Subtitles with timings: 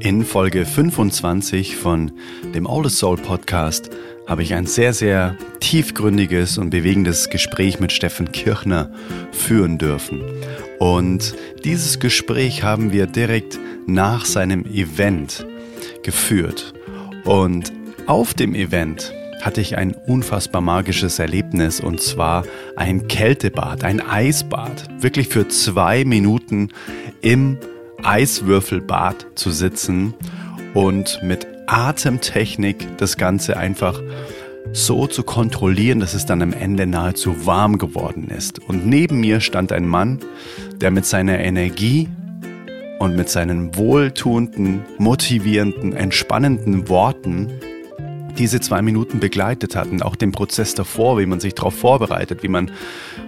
[0.00, 2.12] In Folge 25 von
[2.54, 3.90] dem Oldest Soul Podcast
[4.26, 8.90] habe ich ein sehr, sehr tiefgründiges und bewegendes Gespräch mit Steffen Kirchner
[9.30, 10.22] führen dürfen.
[10.78, 11.34] Und
[11.64, 15.46] dieses Gespräch haben wir direkt nach seinem Event
[16.02, 16.72] geführt.
[17.24, 17.70] Und
[18.06, 19.12] auf dem Event
[19.42, 22.44] hatte ich ein unfassbar magisches Erlebnis und zwar
[22.74, 24.88] ein Kältebad, ein Eisbad.
[25.02, 26.70] Wirklich für zwei Minuten
[27.20, 27.58] im
[28.04, 30.14] Eiswürfelbad zu sitzen
[30.74, 34.00] und mit Atemtechnik das Ganze einfach
[34.72, 38.58] so zu kontrollieren, dass es dann am Ende nahezu warm geworden ist.
[38.58, 40.20] Und neben mir stand ein Mann,
[40.80, 42.08] der mit seiner Energie
[42.98, 47.48] und mit seinen wohltuenden, motivierenden, entspannenden Worten
[48.38, 52.42] diese zwei Minuten begleitet hat und auch den Prozess davor, wie man sich darauf vorbereitet,
[52.42, 52.70] wie man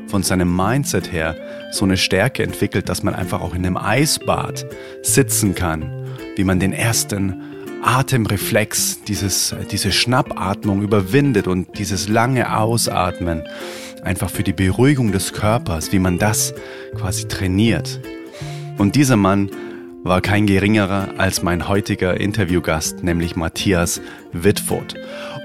[0.07, 1.37] von seinem Mindset her
[1.73, 4.67] so eine Stärke entwickelt, dass man einfach auch in einem Eisbad
[5.03, 7.43] sitzen kann, wie man den ersten
[7.83, 13.43] Atemreflex, dieses, diese Schnappatmung überwindet und dieses lange Ausatmen
[14.05, 16.55] einfach für die Beruhigung des Körpers, wie man das
[16.95, 18.01] quasi trainiert.
[18.79, 19.51] Und dieser Mann
[20.05, 24.01] war kein geringerer als mein heutiger Interviewgast, nämlich Matthias
[24.33, 24.95] Wittfurt.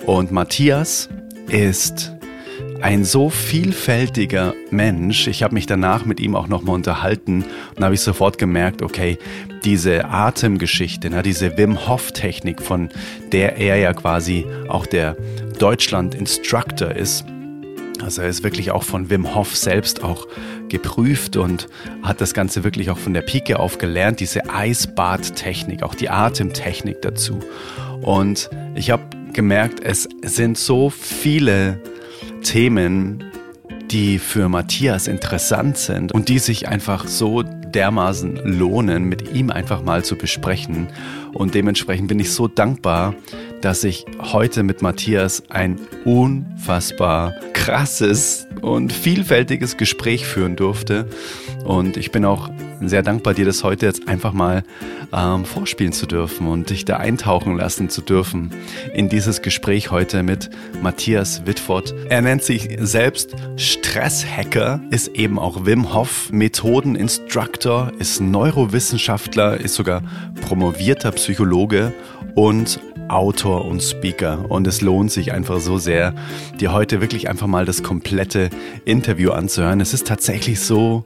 [0.06, 1.10] Und Matthias
[1.48, 2.17] ist
[2.82, 5.28] ein so vielfältiger Mensch.
[5.28, 7.44] Ich habe mich danach mit ihm auch nochmal unterhalten
[7.76, 9.18] und habe ich sofort gemerkt, okay,
[9.64, 12.90] diese Atemgeschichte, na, diese Wim Hof Technik, von
[13.32, 15.18] der er ja quasi auch der
[15.60, 17.26] Deutschland Instructor ist.
[18.02, 20.28] Also er ist wirklich auch von Wim Hof selbst auch
[20.70, 21.68] geprüft und
[22.04, 27.02] hat das Ganze wirklich auch von der Pike auf gelernt, diese Eisbadtechnik, auch die Atemtechnik
[27.02, 27.40] dazu.
[28.02, 29.04] Und ich habe
[29.34, 31.80] gemerkt, es sind so viele
[32.48, 33.26] Themen,
[33.92, 39.84] die für Matthias interessant sind und die sich einfach so dermaßen lohnen, mit ihm einfach
[39.84, 40.88] mal zu besprechen.
[41.34, 43.16] Und dementsprechend bin ich so dankbar,
[43.62, 51.08] dass ich heute mit Matthias ein unfassbar krasses und vielfältiges Gespräch führen durfte.
[51.66, 52.50] Und ich bin auch
[52.82, 54.64] sehr dankbar, dir das heute jetzt einfach mal
[55.14, 58.52] ähm, vorspielen zu dürfen und dich da eintauchen lassen zu dürfen
[58.94, 60.50] in dieses Gespräch heute mit
[60.82, 61.96] Matthias Wittfort.
[62.10, 70.04] Er nennt sich selbst Stresshacker, ist eben auch Wim Hof Methodeninstructor, ist Neurowissenschaftler, ist sogar
[70.42, 71.94] promovierter Psychologe
[72.36, 72.80] und
[73.10, 74.46] Autor und Speaker.
[74.50, 76.14] Und es lohnt sich einfach so sehr,
[76.60, 78.50] dir heute wirklich einfach mal das komplette
[78.86, 79.82] Interview anzuhören.
[79.82, 81.04] Es ist tatsächlich so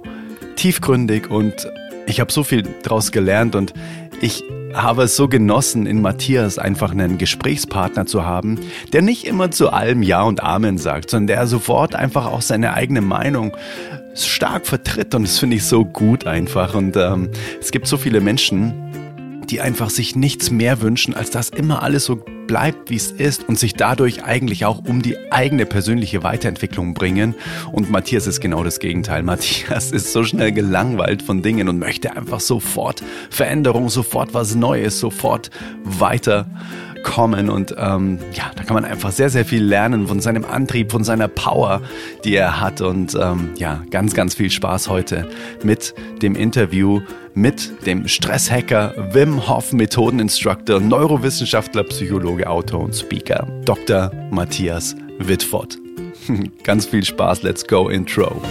[0.55, 1.67] tiefgründig und
[2.05, 3.73] ich habe so viel daraus gelernt und
[4.21, 8.59] ich habe es so genossen, in Matthias einfach einen Gesprächspartner zu haben,
[8.93, 12.73] der nicht immer zu allem Ja und Amen sagt, sondern der sofort einfach auch seine
[12.73, 13.55] eigene Meinung
[14.13, 17.29] stark vertritt und das finde ich so gut einfach und ähm,
[17.59, 18.90] es gibt so viele Menschen,
[19.51, 23.47] die einfach sich nichts mehr wünschen, als dass immer alles so bleibt, wie es ist
[23.47, 27.35] und sich dadurch eigentlich auch um die eigene persönliche Weiterentwicklung bringen.
[27.71, 29.23] Und Matthias ist genau das Gegenteil.
[29.31, 34.99] Matthias ist so schnell gelangweilt von Dingen und möchte einfach sofort Veränderung, sofort was Neues,
[34.99, 35.49] sofort
[35.83, 36.47] weiter
[37.03, 37.49] kommen.
[37.49, 41.03] Und ähm, ja, da kann man einfach sehr, sehr viel lernen von seinem Antrieb, von
[41.03, 41.81] seiner Power,
[42.23, 42.81] die er hat.
[42.81, 45.29] Und ähm, ja, ganz, ganz viel Spaß heute
[45.63, 47.01] mit dem Interview
[47.33, 54.11] mit dem Stresshacker Wim Hof Methodeninstructor, Neurowissenschaftler, Psychologe, Autor und Speaker, Dr.
[54.31, 55.77] Matthias Wittfort.
[56.63, 58.41] ganz viel Spaß, let's go Intro.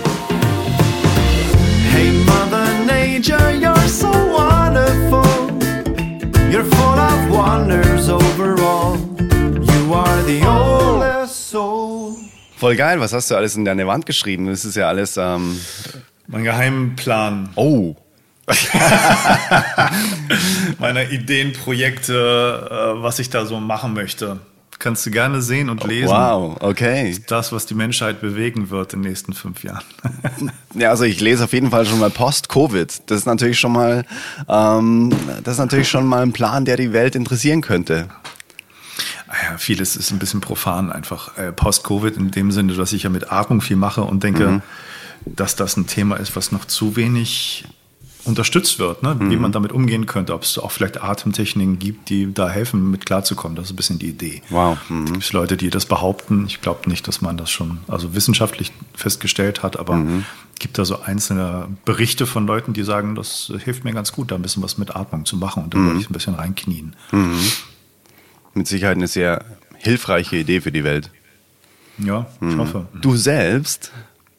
[1.92, 5.24] Hey Mother Nature, you're so wonderful.
[6.50, 7.89] You're full of wonders
[12.60, 14.46] Voll geil, was hast du alles in deine Wand geschrieben?
[14.46, 15.16] Das ist ja alles.
[15.16, 15.58] Ähm
[16.26, 17.48] mein Geheimplan.
[17.54, 17.96] Oh.
[20.78, 24.40] Meiner Ideen, Projekte, äh, was ich da so machen möchte.
[24.78, 26.10] Kannst du gerne sehen und lesen.
[26.10, 27.18] Wow, okay.
[27.28, 29.84] Das, was die Menschheit bewegen wird in den nächsten fünf Jahren.
[30.74, 33.04] ja, also ich lese auf jeden Fall schon mal Post-Covid.
[33.06, 34.04] Das ist natürlich schon mal,
[34.50, 38.08] ähm, das ist natürlich schon mal ein Plan, der die Welt interessieren könnte.
[39.30, 41.38] Ah ja, vieles ist ein bisschen profan einfach.
[41.38, 44.62] Äh, Post-Covid in dem Sinne, dass ich ja mit Atmung viel mache und denke, mhm.
[45.24, 47.64] dass das ein Thema ist, was noch zu wenig
[48.24, 49.16] unterstützt wird, ne?
[49.18, 49.42] wie mhm.
[49.42, 53.56] man damit umgehen könnte, ob es auch vielleicht Atemtechniken gibt, die da helfen, mit klarzukommen.
[53.56, 54.42] Das ist ein bisschen die Idee.
[54.50, 54.78] Wow.
[54.88, 55.04] Mhm.
[55.04, 56.44] Es gibt Leute, die das behaupten.
[56.46, 60.24] Ich glaube nicht, dass man das schon also wissenschaftlich festgestellt hat, aber mhm.
[60.58, 64.34] gibt da so einzelne Berichte von Leuten, die sagen, das hilft mir ganz gut, da
[64.34, 66.00] ein bisschen was mit Atmung zu machen und da würde mhm.
[66.00, 66.96] ich ein bisschen reinknien.
[68.54, 69.44] Mit Sicherheit eine sehr
[69.78, 71.10] hilfreiche Idee für die Welt.
[71.98, 72.58] Ja, ich mhm.
[72.58, 72.88] hoffe.
[73.00, 73.92] Du selbst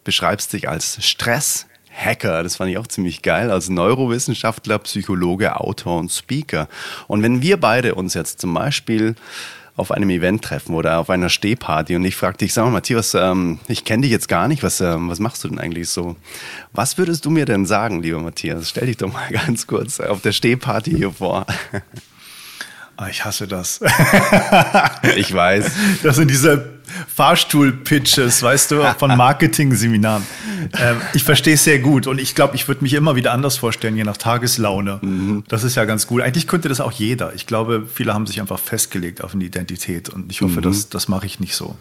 [0.03, 2.43] beschreibst dich als Stress Hacker.
[2.43, 3.51] Das fand ich auch ziemlich geil.
[3.51, 6.67] Als Neurowissenschaftler, Psychologe, Autor und Speaker.
[7.07, 9.15] Und wenn wir beide uns jetzt zum Beispiel
[9.77, 13.13] auf einem Event treffen oder auf einer Stehparty und ich frage dich, sag mal, Matthias,
[13.13, 16.15] ähm, ich kenne dich jetzt gar nicht, was, ähm, was machst du denn eigentlich so?
[16.73, 18.69] Was würdest du mir denn sagen, lieber Matthias?
[18.69, 21.45] Stell dich doch mal ganz kurz auf der Stehparty hier vor.
[23.01, 23.79] Ah, ich hasse das.
[25.15, 25.71] ich weiß.
[26.03, 26.69] Das sind diese
[27.15, 30.23] Fahrstuhl-Pitches, weißt du, von Marketing-Seminaren.
[30.77, 33.57] Ähm, ich verstehe es sehr gut und ich glaube, ich würde mich immer wieder anders
[33.57, 34.99] vorstellen, je nach Tageslaune.
[35.01, 35.43] Mhm.
[35.47, 36.21] Das ist ja ganz gut.
[36.21, 37.33] Eigentlich könnte das auch jeder.
[37.33, 40.61] Ich glaube, viele haben sich einfach festgelegt auf eine Identität und ich hoffe, mhm.
[40.61, 41.75] das, das mache ich nicht so.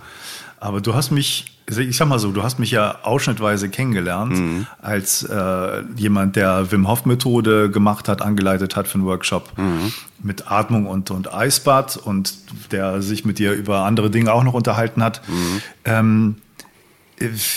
[0.60, 4.66] Aber du hast mich, ich sag mal so, du hast mich ja ausschnittweise kennengelernt mhm.
[4.80, 9.90] als äh, jemand, der Wim Hof Methode gemacht hat, angeleitet hat für einen Workshop mhm.
[10.22, 12.34] mit Atmung und, und Eisbad und
[12.72, 15.22] der sich mit dir über andere Dinge auch noch unterhalten hat.
[15.26, 15.62] Mhm.
[15.86, 16.36] Ähm,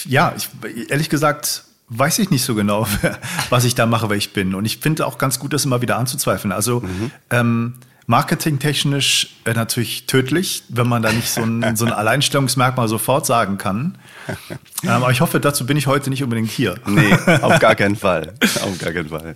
[0.06, 0.50] ja, ich,
[0.90, 2.88] ehrlich gesagt, weiß ich nicht so genau,
[3.50, 4.56] was ich da mache, wer ich bin.
[4.56, 6.54] Und ich finde auch ganz gut, das immer wieder anzuzweifeln.
[6.54, 7.12] Also, mhm.
[7.30, 7.74] ähm,
[8.06, 13.58] marketingtechnisch äh, natürlich tödlich, wenn man da nicht so ein, so ein Alleinstellungsmerkmal sofort sagen
[13.58, 13.98] kann.
[14.84, 16.76] Ähm, aber ich hoffe, dazu bin ich heute nicht unbedingt hier.
[16.86, 18.34] Nee, auf gar keinen Fall.
[18.62, 19.36] Auf gar keinen Fall.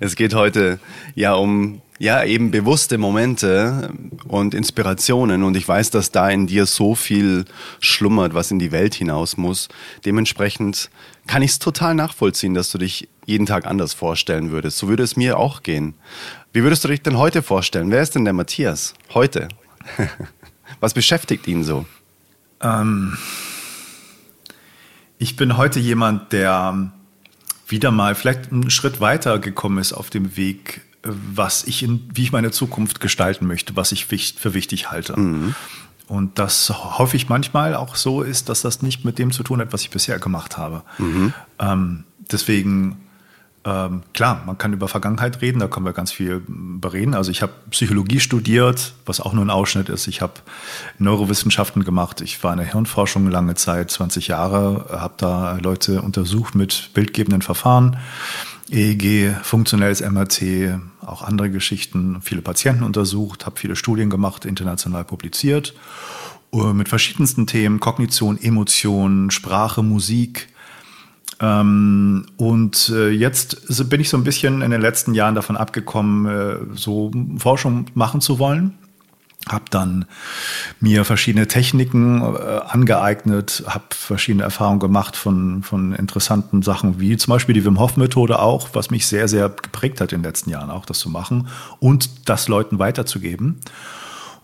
[0.00, 0.78] Es geht heute
[1.14, 3.92] ja um ja eben bewusste Momente
[4.26, 7.44] und Inspirationen und ich weiß, dass da in dir so viel
[7.78, 9.68] schlummert, was in die Welt hinaus muss.
[10.04, 10.90] Dementsprechend
[11.28, 14.78] kann ich es total nachvollziehen, dass du dich jeden Tag anders vorstellen würdest.
[14.78, 15.94] So würde es mir auch gehen.
[16.52, 17.92] Wie würdest du dich denn heute vorstellen?
[17.92, 19.46] Wer ist denn der Matthias heute?
[20.80, 21.86] Was beschäftigt ihn so?
[22.60, 23.16] Ähm,
[25.18, 26.90] ich bin heute jemand, der
[27.68, 32.22] wieder mal vielleicht einen Schritt weiter gekommen ist auf dem Weg, was ich in, wie
[32.22, 35.18] ich meine Zukunft gestalten möchte, was ich für wichtig halte.
[35.18, 35.54] Mhm.
[36.08, 39.60] Und das hoffe ich manchmal auch so ist, dass das nicht mit dem zu tun
[39.60, 40.82] hat, was ich bisher gemacht habe.
[40.98, 41.32] Mhm.
[41.58, 42.98] Ähm, deswegen
[43.64, 47.14] ähm, klar, man kann über Vergangenheit reden, da können wir ganz viel bereden.
[47.14, 50.08] Also ich habe Psychologie studiert, was auch nur ein Ausschnitt ist.
[50.08, 50.34] Ich habe
[50.98, 52.20] Neurowissenschaften gemacht.
[52.22, 57.42] Ich war in der Hirnforschung lange Zeit, 20 Jahre, habe da Leute untersucht mit bildgebenden
[57.42, 57.98] Verfahren.
[58.68, 65.74] EEG, funktionelles MRT, auch andere Geschichten, viele Patienten untersucht, habe viele Studien gemacht, international publiziert,
[66.52, 70.48] äh, mit verschiedensten Themen, Kognition, Emotionen, Sprache, Musik,
[71.42, 76.26] ähm, und äh, jetzt bin ich so ein bisschen in den letzten Jahren davon abgekommen,
[76.26, 78.78] äh, so Forschung machen zu wollen.
[79.48, 80.04] Hab dann
[80.78, 87.32] mir verschiedene Techniken äh, angeeignet, habe verschiedene Erfahrungen gemacht von, von interessanten Sachen, wie zum
[87.32, 90.50] Beispiel die Wim Hof Methode auch, was mich sehr, sehr geprägt hat in den letzten
[90.50, 91.48] Jahren auch, das zu machen
[91.80, 93.60] und das Leuten weiterzugeben.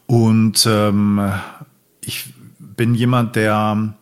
[0.06, 1.32] Und ähm,
[2.00, 3.94] ich bin jemand, der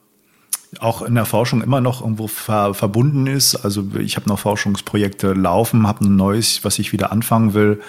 [0.81, 3.57] auch in der Forschung immer noch irgendwo ver verbunden ist.
[3.57, 7.81] Also ich habe noch Forschungsprojekte laufen, habe ein neues, was ich wieder anfangen will,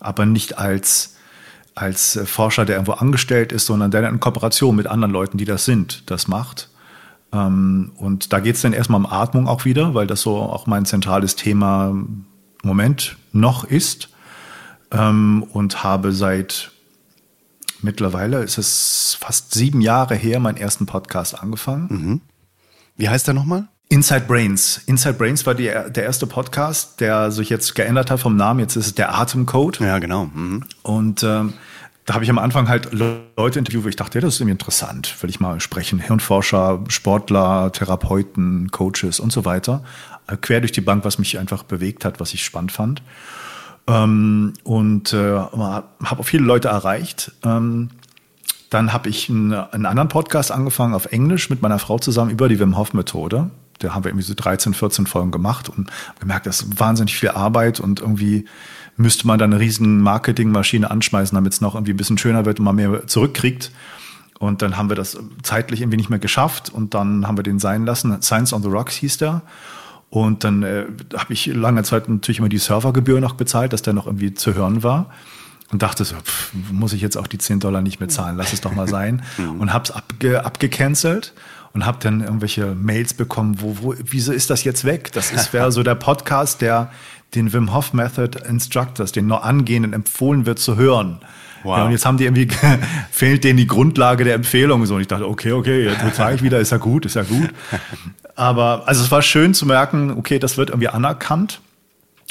[0.00, 1.16] aber nicht als
[1.80, 5.64] als Forscher, der irgendwo angestellt ist, sondern der in Kooperation mit anderen Leuten, die das
[5.64, 6.68] sind, das macht.
[7.32, 10.66] Ähm, und da geht es dann erstmal um Atmung auch wieder, weil das so auch
[10.66, 12.26] mein zentrales Thema im
[12.62, 14.10] Moment noch ist.
[14.92, 16.72] Ähm, und habe seit
[17.80, 21.86] mittlerweile, ist es fast sieben Jahre her, meinen ersten Podcast angefangen.
[21.88, 22.20] Mhm.
[22.96, 23.68] Wie heißt der nochmal?
[23.88, 24.82] Inside Brains.
[24.86, 28.60] Inside Brains war die, der erste Podcast, der sich jetzt geändert hat vom Namen.
[28.60, 29.80] Jetzt ist es der Atemcode.
[29.80, 30.26] Ja, genau.
[30.26, 30.64] Mhm.
[30.82, 31.54] Und ähm,
[32.10, 34.54] da habe ich am Anfang halt Leute interviewt, wo ich dachte, ja, das ist irgendwie
[34.54, 36.00] interessant, will ich mal sprechen.
[36.00, 39.84] Hirnforscher, Sportler, Therapeuten, Coaches und so weiter.
[40.26, 43.00] Äh, quer durch die Bank, was mich einfach bewegt hat, was ich spannend fand.
[43.86, 47.30] Ähm, und äh, habe auch viele Leute erreicht.
[47.44, 47.90] Ähm,
[48.70, 52.48] dann habe ich einen, einen, anderen Podcast angefangen auf Englisch mit meiner Frau zusammen über
[52.48, 53.50] die Wim Hof Methode.
[53.78, 55.88] Da haben wir irgendwie so 13, 14 Folgen gemacht und
[56.18, 58.46] gemerkt, das ist wahnsinnig viel Arbeit und irgendwie
[59.00, 62.58] müsste man da eine riesen Marketingmaschine anschmeißen, damit es noch irgendwie ein bisschen schöner wird
[62.58, 63.72] und man mehr zurückkriegt.
[64.38, 67.58] Und dann haben wir das zeitlich irgendwie nicht mehr geschafft und dann haben wir den
[67.58, 68.22] sein lassen.
[68.22, 69.42] Science on the Rocks hieß der.
[70.08, 73.92] Und dann äh, habe ich lange Zeit natürlich immer die Servergebühr noch bezahlt, dass der
[73.92, 75.10] noch irgendwie zu hören war
[75.70, 78.52] und dachte so, pff, muss ich jetzt auch die 10 Dollar nicht mehr zahlen, lass
[78.52, 79.22] es doch mal sein.
[79.58, 81.32] Und hab's abge, abgecancelt
[81.72, 85.12] und hab dann irgendwelche Mails bekommen, wo, wo, wieso ist das jetzt weg?
[85.12, 86.90] Das ist wäre so der Podcast, der
[87.34, 91.20] den Wim Hof Method Instructors, den noch angehenden empfohlen wird zu hören.
[91.62, 91.78] Wow.
[91.78, 92.48] Ja, und jetzt haben die irgendwie,
[93.10, 94.84] fehlt denen die Grundlage der Empfehlung.
[94.86, 97.22] So, und ich dachte, okay, okay, jetzt bezahle ich wieder, ist ja gut, ist ja
[97.22, 97.50] gut.
[98.34, 101.60] Aber, also es war schön zu merken, okay, das wird irgendwie anerkannt.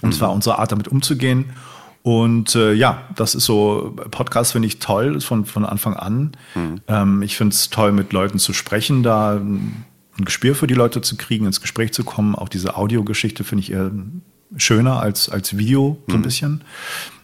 [0.02, 0.22] Und es mhm.
[0.22, 1.52] war unsere Art, damit umzugehen.
[2.02, 6.32] Und äh, ja, das ist so, Podcast finde ich toll, von, von Anfang an.
[6.56, 6.82] Mhm.
[6.88, 9.86] Ähm, ich finde es toll, mit Leuten zu sprechen, da ein
[10.18, 12.36] Gespür für die Leute zu kriegen, ins Gespräch zu kommen.
[12.36, 13.92] Auch diese Audiogeschichte finde ich eher
[14.56, 16.24] schöner als, als Video, so ein mhm.
[16.24, 16.62] bisschen.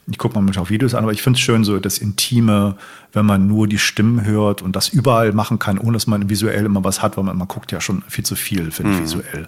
[0.07, 2.77] Ich gucke manchmal auch Videos an, aber ich finde es schön, so das Intime,
[3.11, 6.65] wenn man nur die Stimmen hört und das überall machen kann, ohne dass man visuell
[6.65, 9.03] immer was hat, weil man, man guckt ja schon viel zu viel, finde ich, mhm.
[9.03, 9.47] visuell.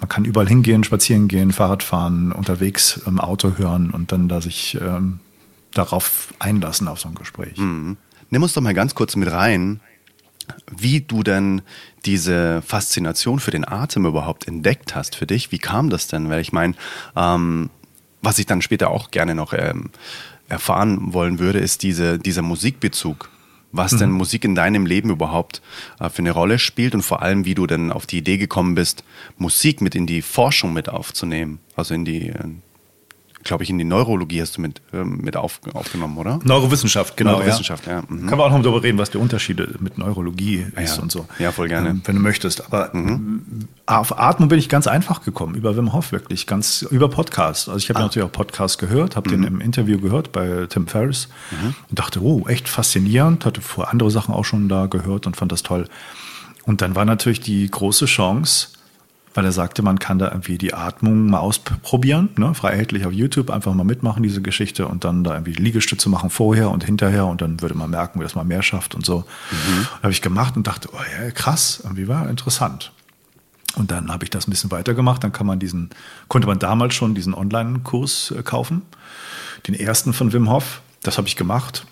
[0.00, 4.40] Man kann überall hingehen, spazieren gehen, Fahrrad fahren, unterwegs im Auto hören und dann da
[4.40, 5.20] sich ähm,
[5.72, 7.58] darauf einlassen auf so ein Gespräch.
[7.58, 7.96] Mhm.
[8.30, 9.80] Nimm uns doch mal ganz kurz mit rein,
[10.74, 11.62] wie du denn
[12.06, 15.52] diese Faszination für den Atem überhaupt entdeckt hast für dich.
[15.52, 16.30] Wie kam das denn?
[16.30, 16.74] Weil ich meine,
[17.14, 17.70] ähm,
[18.22, 19.90] was ich dann später auch gerne noch ähm,
[20.48, 23.28] erfahren wollen würde, ist diese, dieser Musikbezug.
[23.72, 23.98] Was mhm.
[23.98, 25.62] denn Musik in deinem Leben überhaupt
[26.00, 28.74] äh, für eine Rolle spielt und vor allem, wie du denn auf die Idee gekommen
[28.74, 29.04] bist,
[29.38, 32.44] Musik mit in die Forschung mit aufzunehmen, also in die, äh,
[33.44, 36.38] glaube ich, in die Neurologie hast du mit, ähm, mit auf, aufgenommen, oder?
[36.42, 37.32] Neurowissenschaft, genau.
[37.32, 38.00] Neurowissenschaft, ja.
[38.00, 38.02] ja.
[38.06, 38.26] Mhm.
[38.26, 41.02] Kann man auch noch darüber reden, was die Unterschiede mit Neurologie ist ja.
[41.02, 41.26] und so.
[41.38, 41.90] Ja, voll gerne.
[41.90, 42.64] Ähm, wenn du möchtest.
[42.66, 43.68] Aber mhm.
[43.86, 47.68] auf Atmung bin ich ganz einfach gekommen, über Wim Hof wirklich, ganz über Podcast.
[47.68, 48.02] Also ich habe ah.
[48.02, 49.42] natürlich auch Podcast gehört, habe mhm.
[49.42, 51.74] den im Interview gehört bei Tim Ferriss mhm.
[51.88, 55.52] und dachte, oh, echt faszinierend, hatte vor andere Sachen auch schon da gehört und fand
[55.52, 55.86] das toll.
[56.64, 58.68] Und dann war natürlich die große Chance,
[59.34, 62.54] weil er sagte, man kann da irgendwie die Atmung mal ausprobieren, ne?
[62.54, 66.30] frei erhältlich auf YouTube, einfach mal mitmachen, diese Geschichte und dann da irgendwie Liegestütze machen
[66.30, 69.24] vorher und hinterher und dann würde man merken, wie das mal mehr schafft und so.
[69.50, 69.86] Mhm.
[70.02, 72.92] Habe ich gemacht und dachte, oh ja, krass, irgendwie war interessant.
[73.76, 75.90] Und dann habe ich das ein bisschen weitergemacht, dann kann man diesen,
[76.26, 78.82] konnte man damals schon diesen Online-Kurs äh, kaufen,
[79.68, 81.86] den ersten von Wim Hof, das habe ich gemacht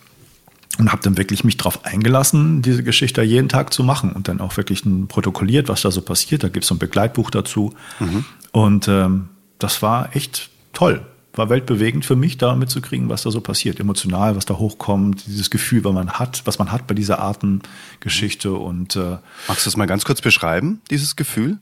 [0.78, 4.40] und habe dann wirklich mich darauf eingelassen, diese Geschichte jeden Tag zu machen und dann
[4.40, 6.44] auch wirklich protokolliert, was da so passiert.
[6.44, 7.75] Da gibt es so ein Begleitbuch dazu.
[7.99, 8.25] Mhm.
[8.52, 11.04] Und ähm, das war echt toll.
[11.35, 15.50] War weltbewegend für mich, da mitzukriegen, was da so passiert, emotional, was da hochkommt, dieses
[15.50, 18.52] Gefühl, was man hat, was man hat bei dieser Artengeschichte.
[18.52, 19.18] Und äh,
[19.49, 21.58] magst du das mal ganz kurz beschreiben, dieses Gefühl?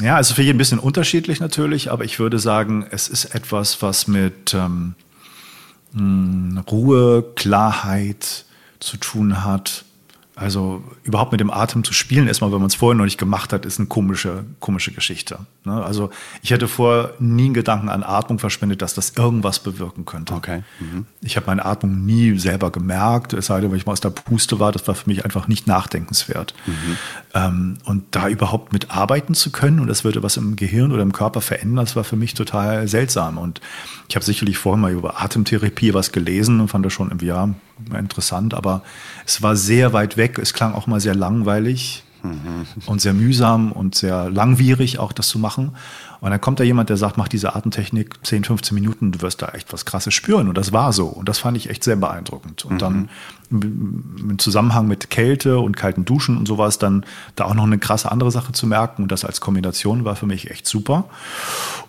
[0.00, 3.82] Ja, also für jeden ein bisschen unterschiedlich natürlich, aber ich würde sagen, es ist etwas,
[3.82, 4.94] was mit ähm,
[5.94, 8.46] hm, Ruhe, Klarheit,
[8.82, 9.84] zu tun hat.
[10.34, 13.52] Also überhaupt mit dem Atem zu spielen, erstmal, wenn man es vorher noch nicht gemacht
[13.52, 15.40] hat, ist eine komische, komische Geschichte.
[15.64, 15.84] Ne?
[15.84, 16.10] Also
[16.40, 20.32] ich hätte vorher nie einen Gedanken an Atmung verschwendet, dass das irgendwas bewirken könnte.
[20.32, 20.62] Okay.
[20.80, 21.04] Mhm.
[21.20, 24.08] Ich habe meine Atmung nie selber gemerkt, es sei denn, wenn ich mal aus der
[24.08, 26.54] Puste war, das war für mich einfach nicht nachdenkenswert.
[26.66, 26.96] Mhm.
[27.34, 31.02] Ähm, und da überhaupt mit arbeiten zu können und das würde was im Gehirn oder
[31.02, 33.38] im Körper verändern, das war für mich total seltsam.
[33.38, 33.60] Und
[34.08, 37.48] ich habe sicherlich vorher mal über Atemtherapie was gelesen und fand das schon irgendwie ja
[37.98, 38.82] interessant, aber
[39.24, 40.38] es war sehr weit weg.
[40.38, 42.66] Es klang auch mal sehr langweilig mhm.
[42.86, 45.72] und sehr mühsam und sehr langwierig auch das zu machen.
[46.20, 49.42] Und dann kommt da jemand, der sagt, mach diese Atemtechnik 10, 15 Minuten, du wirst
[49.42, 50.48] da echt was Krasses spüren.
[50.48, 51.06] Und das war so.
[51.06, 52.64] Und das fand ich echt sehr beeindruckend.
[52.64, 52.78] Und mhm.
[52.78, 53.08] dann
[53.50, 58.10] im Zusammenhang mit Kälte und kalten Duschen und sowas, dann da auch noch eine krasse
[58.10, 59.02] andere Sache zu merken.
[59.02, 61.06] Und das als Kombination war für mich echt super.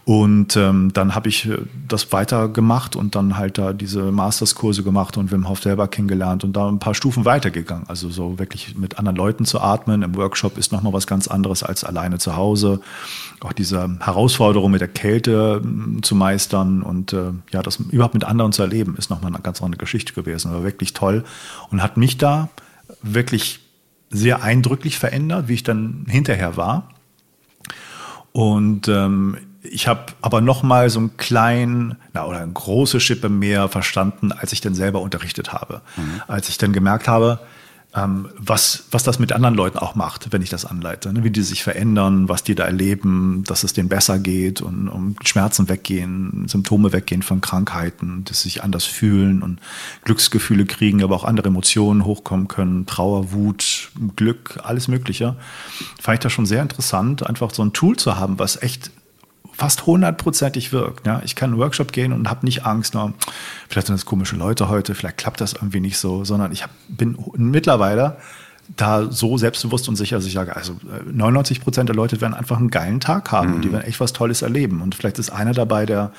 [0.05, 5.15] Und ähm, dann habe ich äh, das weitergemacht und dann halt da diese Masterskurse gemacht
[5.15, 7.87] und Wim Hof selber kennengelernt und da ein paar Stufen weitergegangen.
[7.87, 11.63] Also so wirklich mit anderen Leuten zu atmen im Workshop ist nochmal was ganz anderes
[11.63, 12.81] als alleine zu Hause.
[13.39, 18.25] Auch diese Herausforderung mit der Kälte hm, zu meistern und äh, ja, das überhaupt mit
[18.25, 20.51] anderen zu erleben, ist nochmal eine ganz andere Geschichte gewesen.
[20.51, 21.23] War wirklich toll
[21.71, 22.49] und hat mich da
[23.01, 23.61] wirklich
[24.09, 26.89] sehr eindrücklich verändert, wie ich dann hinterher war.
[28.33, 33.29] Und ähm, ich habe aber noch mal so einen kleinen na, oder eine große Schippe
[33.29, 35.81] mehr verstanden, als ich dann selber unterrichtet habe.
[35.95, 36.21] Mhm.
[36.27, 37.39] Als ich dann gemerkt habe,
[37.95, 41.13] ähm, was, was das mit anderen Leuten auch macht, wenn ich das anleite.
[41.13, 41.23] Ne?
[41.23, 45.15] Wie die sich verändern, was die da erleben, dass es denen besser geht und um
[45.23, 49.59] Schmerzen weggehen, Symptome weggehen von Krankheiten, dass sie sich anders fühlen und
[50.05, 55.35] Glücksgefühle kriegen, aber auch andere Emotionen hochkommen können, Trauer, Wut, Glück, alles Mögliche.
[56.01, 58.91] Fand ich das schon sehr interessant, einfach so ein Tool zu haben, was echt
[59.55, 61.05] fast hundertprozentig wirkt.
[61.05, 61.21] Ja?
[61.23, 63.13] Ich kann in einen Workshop gehen und habe nicht Angst, nur,
[63.69, 66.71] vielleicht sind das komische Leute heute, vielleicht klappt das irgendwie nicht so, sondern ich hab,
[66.87, 68.17] bin mittlerweile
[68.77, 70.77] da so selbstbewusst und sicher, dass ich sage, also
[71.11, 73.55] 99 äh, Prozent der Leute werden einfach einen geilen Tag haben mhm.
[73.55, 73.73] und die mhm.
[73.73, 74.81] werden echt was Tolles erleben.
[74.81, 76.11] Und vielleicht ist einer dabei, der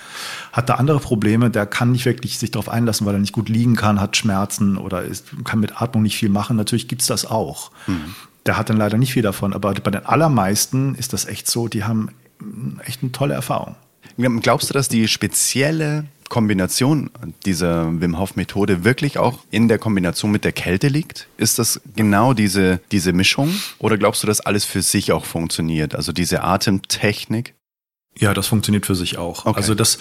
[0.53, 3.49] hat da andere Probleme, der kann nicht wirklich sich darauf einlassen, weil er nicht gut
[3.49, 6.57] liegen kann, hat Schmerzen oder ist, kann mit Atmung nicht viel machen.
[6.57, 7.71] Natürlich gibt's das auch.
[7.87, 8.15] Mhm.
[8.47, 11.67] Der hat dann leider nicht viel davon, aber bei den allermeisten ist das echt so,
[11.67, 12.11] die haben
[12.85, 13.77] echt eine tolle Erfahrung.
[14.17, 17.11] Glaubst du, dass die spezielle Kombination
[17.45, 21.29] dieser Wim Hof Methode wirklich auch in der Kombination mit der Kälte liegt?
[21.37, 23.55] Ist das genau diese, diese Mischung?
[23.79, 25.95] Oder glaubst du, dass alles für sich auch funktioniert?
[25.95, 27.55] Also diese Atemtechnik?
[28.17, 29.47] Ja, das funktioniert für sich auch.
[29.47, 29.57] Okay.
[29.57, 29.99] Also das,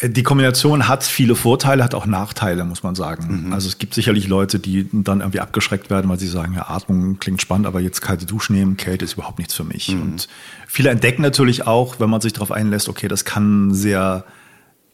[0.00, 3.46] Die Kombination hat viele Vorteile, hat auch Nachteile, muss man sagen.
[3.46, 3.52] Mhm.
[3.52, 7.18] Also es gibt sicherlich Leute, die dann irgendwie abgeschreckt werden, weil sie sagen, ja, Atmung
[7.18, 9.88] klingt spannend, aber jetzt kalte Dusche nehmen, Kälte ist überhaupt nichts für mich.
[9.88, 10.02] Mhm.
[10.02, 10.28] Und
[10.68, 14.24] viele entdecken natürlich auch, wenn man sich darauf einlässt, okay, das kann sehr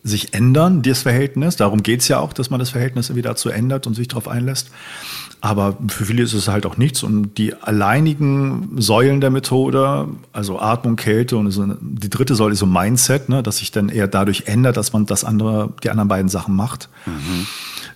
[0.04, 1.56] sich ändern, das Verhältnis.
[1.56, 4.70] Darum geht's ja auch, dass man das Verhältnis wieder dazu ändert und sich darauf einlässt.
[5.40, 7.02] Aber für viele ist es halt auch nichts.
[7.02, 12.58] Und die alleinigen Säulen der Methode, also Atmung, Kälte und so, die dritte Säule ist
[12.58, 16.08] so Mindset, ne, dass sich dann eher dadurch ändert, dass man das andere, die anderen
[16.08, 16.90] beiden Sachen macht.
[17.06, 17.46] Mhm.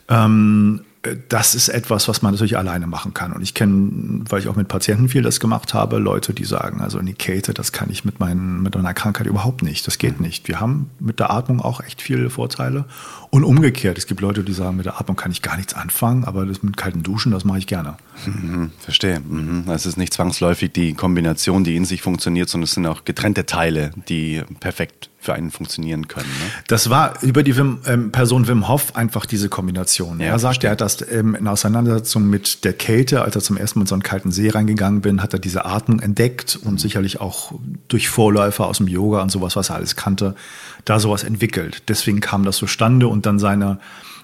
[0.08, 0.80] Ähm,
[1.28, 3.32] das ist etwas, was man natürlich alleine machen kann.
[3.32, 6.80] Und ich kenne, weil ich auch mit Patienten viel das gemacht habe, Leute, die sagen,
[6.80, 9.86] also die Kälte, das kann ich mit, meinen, mit meiner Krankheit überhaupt nicht.
[9.86, 10.48] Das geht nicht.
[10.48, 12.84] Wir haben mit der Atmung auch echt viele Vorteile.
[13.30, 16.24] Und umgekehrt, es gibt Leute, die sagen, mit der Atmung kann ich gar nichts anfangen,
[16.24, 17.96] aber das mit kalten Duschen, das mache ich gerne.
[18.26, 19.20] Mhm, verstehe.
[19.20, 19.64] Mhm.
[19.70, 23.46] Es ist nicht zwangsläufig die Kombination, die in sich funktioniert, sondern es sind auch getrennte
[23.46, 26.28] Teile, die perfekt für einen funktionieren können.
[26.28, 26.50] Ne?
[26.68, 30.20] Das war über die Wim, ähm, Person Wim Hof einfach diese Kombination.
[30.20, 33.56] Ja, er sagt, er hat das ähm, in Auseinandersetzung mit der Kälte, als er zum
[33.56, 36.74] ersten Mal in so einen kalten See reingegangen bin, hat er diese Atmung entdeckt und
[36.74, 36.78] mhm.
[36.78, 37.52] sicherlich auch
[37.88, 40.36] durch Vorläufer aus dem Yoga und sowas, was er alles kannte,
[40.84, 41.82] da sowas entwickelt.
[41.88, 43.78] Deswegen kam das zustande und dann seine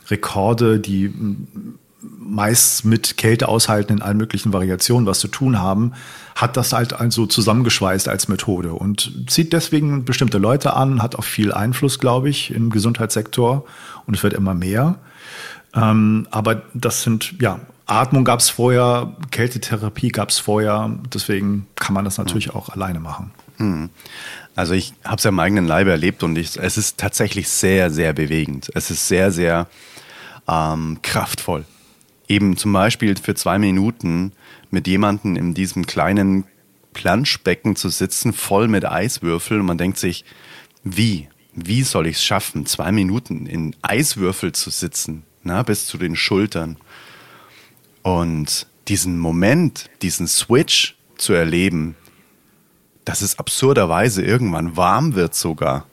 [0.09, 1.13] Rekorde, die
[2.19, 5.93] meist mit Kälte aushalten in allen möglichen Variationen was zu tun haben,
[6.35, 11.25] hat das halt also zusammengeschweißt als Methode und zieht deswegen bestimmte Leute an, hat auch
[11.25, 13.65] viel Einfluss, glaube ich, im Gesundheitssektor
[14.07, 14.97] und es wird immer mehr.
[15.75, 21.95] Ähm, aber das sind, ja, Atmung gab es vorher, Kältetherapie gab es vorher, deswegen kann
[21.95, 23.33] man das natürlich auch alleine machen.
[23.59, 23.91] Hm.
[24.57, 27.91] Also ich habe es ja im eigenen Leibe erlebt und ich, es ist tatsächlich sehr,
[27.91, 28.71] sehr bewegend.
[28.75, 29.69] Es ist sehr, sehr
[30.49, 31.65] ähm, kraftvoll.
[32.29, 34.33] Eben zum Beispiel für zwei Minuten
[34.71, 36.45] mit jemandem in diesem kleinen
[36.93, 40.25] Planschbecken zu sitzen, voll mit Eiswürfeln und man denkt sich,
[40.85, 41.29] wie?
[41.53, 46.17] Wie soll ich es schaffen, zwei Minuten in Eiswürfel zu sitzen, na, bis zu den
[46.17, 46.77] Schultern?
[48.03, 51.97] Und diesen Moment, diesen Switch zu erleben,
[53.05, 55.87] dass es absurderweise irgendwann warm wird sogar,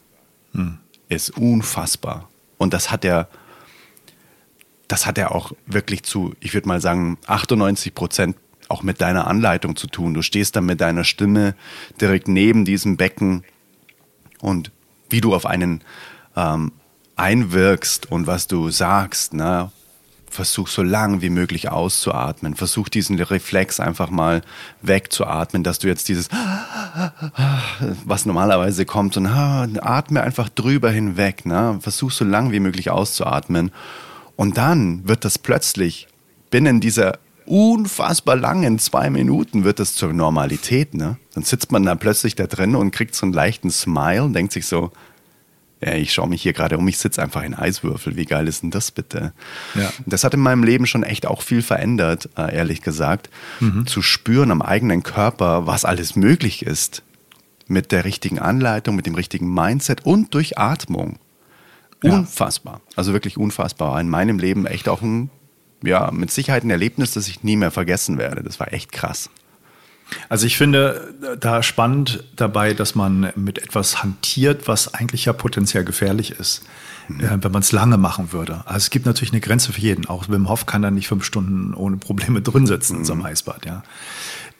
[0.53, 0.77] hm.
[1.09, 2.29] ist unfassbar.
[2.57, 3.27] Und das hat er,
[4.87, 8.37] das hat er auch wirklich zu, ich würde mal sagen, 98 Prozent
[8.69, 10.13] auch mit deiner Anleitung zu tun.
[10.13, 11.55] Du stehst dann mit deiner Stimme
[11.99, 13.43] direkt neben diesem Becken
[14.39, 14.71] und
[15.09, 15.81] wie du auf einen
[16.35, 16.71] ähm,
[17.17, 19.71] einwirkst und was du sagst, ne?
[20.31, 22.55] Versuch so lang wie möglich auszuatmen.
[22.55, 24.41] Versuch diesen Reflex einfach mal
[24.81, 26.29] wegzuatmen, dass du jetzt dieses,
[28.05, 31.45] was normalerweise kommt, und atme einfach drüber hinweg.
[31.45, 31.77] Ne?
[31.81, 33.71] Versuch so lang wie möglich auszuatmen.
[34.35, 36.07] Und dann wird das plötzlich
[36.49, 40.93] binnen dieser unfassbar langen zwei Minuten wird das zur Normalität.
[40.93, 41.17] Ne?
[41.33, 44.53] Dann sitzt man da plötzlich da drin und kriegt so einen leichten Smile und denkt
[44.53, 44.91] sich so,
[45.83, 48.15] ja, ich schaue mich hier gerade um, ich sitze einfach in Eiswürfel.
[48.15, 49.33] Wie geil ist denn das bitte?
[49.73, 49.91] Ja.
[50.05, 53.29] Das hat in meinem Leben schon echt auch viel verändert, äh, ehrlich gesagt.
[53.59, 53.87] Mhm.
[53.87, 57.03] Zu spüren am eigenen Körper, was alles möglich ist.
[57.67, 61.17] Mit der richtigen Anleitung, mit dem richtigen Mindset und durch Atmung.
[62.03, 62.75] Unfassbar.
[62.75, 62.97] Ja.
[62.97, 63.99] Also wirklich unfassbar.
[63.99, 65.29] In meinem Leben echt auch ein,
[65.83, 68.43] ja, mit Sicherheit ein Erlebnis, das ich nie mehr vergessen werde.
[68.43, 69.29] Das war echt krass.
[70.29, 75.83] Also ich finde da spannend dabei, dass man mit etwas hantiert, was eigentlich ja potenziell
[75.83, 76.63] gefährlich ist,
[77.07, 77.19] mhm.
[77.21, 78.61] äh, wenn man es lange machen würde.
[78.65, 80.05] Also es gibt natürlich eine Grenze für jeden.
[80.07, 83.21] Auch Wim Hof kann da nicht fünf Stunden ohne Probleme drin sitzen in so einem
[83.21, 83.27] mhm.
[83.27, 83.65] Eisbad.
[83.65, 83.83] Ja.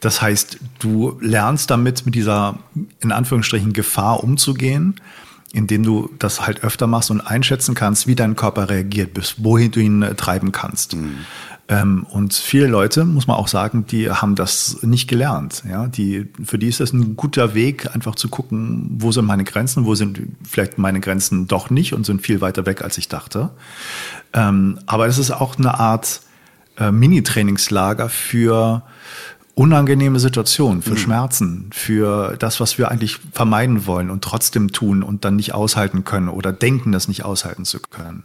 [0.00, 2.58] Das heißt, du lernst damit mit dieser
[3.00, 5.00] in Anführungsstrichen Gefahr umzugehen,
[5.52, 9.70] indem du das halt öfter machst und einschätzen kannst, wie dein Körper reagiert, bis wohin
[9.70, 10.96] du ihn äh, treiben kannst.
[10.96, 11.18] Mhm.
[11.72, 15.62] Ähm, und viele Leute, muss man auch sagen, die haben das nicht gelernt.
[15.66, 15.86] Ja?
[15.86, 19.86] Die, für die ist das ein guter Weg, einfach zu gucken, wo sind meine Grenzen,
[19.86, 23.50] wo sind vielleicht meine Grenzen doch nicht und sind viel weiter weg, als ich dachte.
[24.34, 26.20] Ähm, aber es ist auch eine Art
[26.76, 28.82] äh, Mini-Trainingslager für
[29.54, 30.98] unangenehme Situationen, für mhm.
[30.98, 36.04] Schmerzen, für das, was wir eigentlich vermeiden wollen und trotzdem tun und dann nicht aushalten
[36.04, 38.24] können oder denken, das nicht aushalten zu können.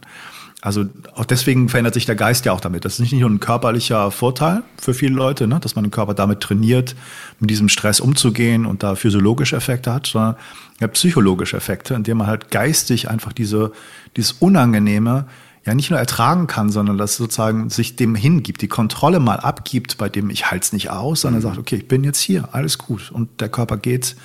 [0.60, 2.84] Also auch deswegen verändert sich der Geist ja auch damit.
[2.84, 6.14] Das ist nicht nur ein körperlicher Vorteil für viele Leute, ne, dass man den Körper
[6.14, 6.96] damit trainiert,
[7.38, 10.34] mit diesem Stress umzugehen und da physiologische Effekte hat, sondern
[10.80, 13.70] ja, psychologische Effekte, indem man halt geistig einfach diese,
[14.16, 15.26] dieses Unangenehme
[15.64, 19.96] ja nicht nur ertragen kann, sondern dass sozusagen sich dem hingibt, die Kontrolle mal abgibt,
[19.96, 21.46] bei dem ich halte es nicht aus, sondern mhm.
[21.46, 23.12] sagt, okay, ich bin jetzt hier, alles gut.
[23.12, 24.16] Und der Körper geht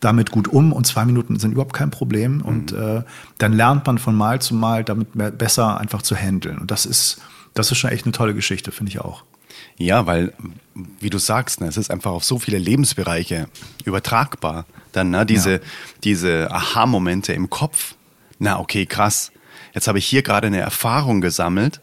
[0.00, 2.42] damit gut um und zwei Minuten sind überhaupt kein Problem.
[2.42, 2.98] Und mhm.
[2.98, 3.02] äh,
[3.38, 6.58] dann lernt man von Mal zu Mal damit besser einfach zu handeln.
[6.58, 7.20] Und das ist,
[7.54, 9.24] das ist schon echt eine tolle Geschichte, finde ich auch.
[9.78, 10.32] Ja, weil,
[11.00, 13.48] wie du sagst, ne, es ist einfach auf so viele Lebensbereiche
[13.84, 14.66] übertragbar.
[14.92, 15.58] Dann ne, diese, ja.
[16.04, 17.94] diese Aha-Momente im Kopf,
[18.38, 19.32] na okay, krass.
[19.74, 21.80] Jetzt habe ich hier gerade eine Erfahrung gesammelt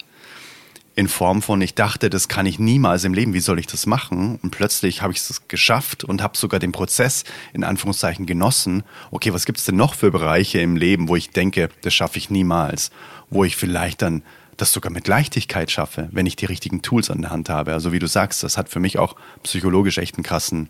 [0.95, 3.85] in Form von, ich dachte, das kann ich niemals im Leben, wie soll ich das
[3.85, 4.39] machen?
[4.43, 8.83] Und plötzlich habe ich es geschafft und habe sogar den Prozess in Anführungszeichen genossen.
[9.09, 12.19] Okay, was gibt es denn noch für Bereiche im Leben, wo ich denke, das schaffe
[12.19, 12.91] ich niemals?
[13.31, 14.21] Wo ich vielleicht dann
[14.57, 17.73] das sogar mit Leichtigkeit schaffe, wenn ich die richtigen Tools an der Hand habe.
[17.73, 20.69] Also wie du sagst, das hat für mich auch psychologisch echt einen krassen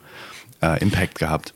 [0.61, 1.53] äh, Impact gehabt.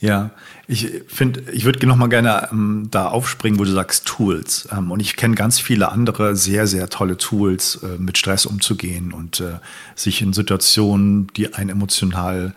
[0.00, 0.30] Ja,
[0.66, 4.66] ich finde, ich würde noch mal gerne ähm, da aufspringen, wo du sagst Tools.
[4.72, 9.12] Ähm, und ich kenne ganz viele andere sehr, sehr tolle Tools, äh, mit Stress umzugehen
[9.12, 9.58] und äh,
[9.94, 12.54] sich in Situationen, die einen emotional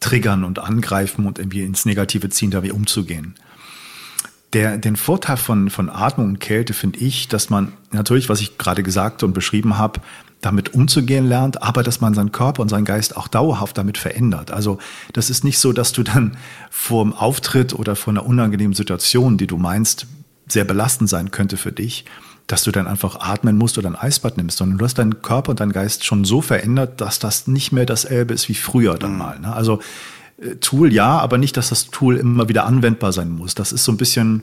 [0.00, 3.36] triggern und angreifen und irgendwie ins Negative ziehen, da wie umzugehen.
[4.52, 8.58] Der, den Vorteil von, von Atmung und Kälte finde ich, dass man natürlich, was ich
[8.58, 10.00] gerade gesagt und beschrieben habe,
[10.40, 14.50] damit umzugehen lernt, aber dass man seinen Körper und seinen Geist auch dauerhaft damit verändert.
[14.50, 14.78] Also
[15.12, 16.36] das ist nicht so, dass du dann
[16.70, 20.06] vor dem Auftritt oder vor einer unangenehmen Situation, die du meinst,
[20.48, 22.04] sehr belastend sein könnte für dich,
[22.46, 25.50] dass du dann einfach atmen musst oder ein Eisbad nimmst, sondern du hast deinen Körper
[25.50, 29.12] und deinen Geist schon so verändert, dass das nicht mehr dasselbe ist wie früher dann
[29.12, 29.18] mhm.
[29.18, 29.38] mal.
[29.38, 29.52] Ne?
[29.52, 29.80] Also
[30.60, 33.54] Tool ja, aber nicht, dass das Tool immer wieder anwendbar sein muss.
[33.54, 34.42] Das ist so ein bisschen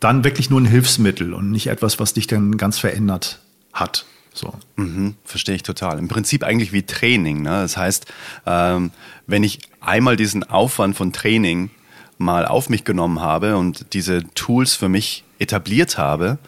[0.00, 3.40] dann wirklich nur ein Hilfsmittel und nicht etwas, was dich dann ganz verändert
[3.72, 4.06] hat.
[4.32, 4.54] So.
[4.76, 5.98] Mhm, verstehe ich total.
[5.98, 7.42] Im Prinzip eigentlich wie Training.
[7.42, 7.50] Ne?
[7.50, 8.06] Das heißt,
[8.46, 8.92] ähm,
[9.26, 11.70] wenn ich einmal diesen Aufwand von Training
[12.18, 16.38] mal auf mich genommen habe und diese Tools für mich etabliert habe,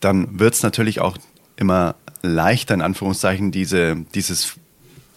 [0.00, 1.16] dann wird es natürlich auch
[1.56, 4.56] immer leichter, in Anführungszeichen, diese, dieses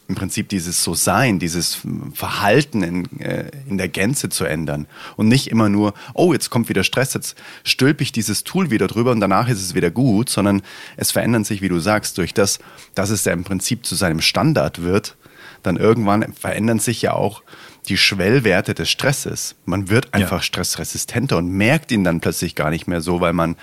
[0.09, 1.77] im Prinzip dieses So-Sein, dieses
[2.13, 4.87] Verhalten in, äh, in der Gänze zu ändern.
[5.15, 8.87] Und nicht immer nur, oh, jetzt kommt wieder Stress, jetzt stülpe ich dieses Tool wieder
[8.87, 10.63] drüber und danach ist es wieder gut, sondern
[10.97, 12.57] es verändern sich, wie du sagst, durch das,
[12.95, 15.15] dass es ja im Prinzip zu seinem Standard wird,
[15.61, 17.43] dann irgendwann verändern sich ja auch
[17.87, 19.55] die Schwellwerte des Stresses.
[19.65, 20.43] Man wird einfach ja.
[20.43, 23.57] stressresistenter und merkt ihn dann plötzlich gar nicht mehr so, weil man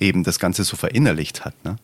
[0.00, 1.54] eben das Ganze so verinnerlicht hat.
[1.64, 1.76] Ne?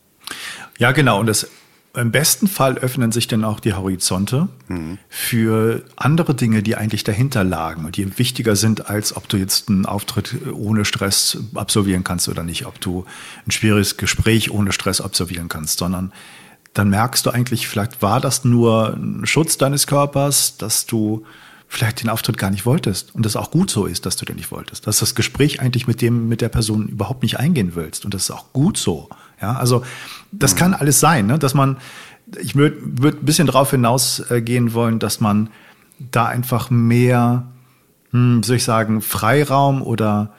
[0.79, 1.21] Ja, genau.
[1.21, 1.47] Und das
[1.95, 4.99] im besten Fall öffnen sich dann auch die Horizonte mhm.
[5.09, 9.69] für andere Dinge, die eigentlich dahinter lagen und die wichtiger sind, als ob du jetzt
[9.69, 13.05] einen Auftritt ohne Stress absolvieren kannst oder nicht, ob du
[13.47, 16.13] ein schwieriges Gespräch ohne Stress absolvieren kannst, sondern
[16.75, 21.25] dann merkst du eigentlich, vielleicht war das nur ein Schutz deines Körpers, dass du
[21.67, 24.37] vielleicht den Auftritt gar nicht wolltest und das auch gut so ist, dass du den
[24.37, 28.05] nicht wolltest, dass das Gespräch eigentlich mit dem mit der Person überhaupt nicht eingehen willst
[28.05, 29.09] und das ist auch gut so.
[29.41, 29.83] Ja, also
[30.33, 30.59] das mhm.
[30.59, 31.39] kann alles sein, ne?
[31.39, 31.79] dass man,
[32.41, 35.51] ich würde würd ein bisschen darauf hinausgehen wollen, dass man
[35.99, 37.47] da einfach mehr,
[38.11, 40.33] hm, soll ich sagen, Freiraum oder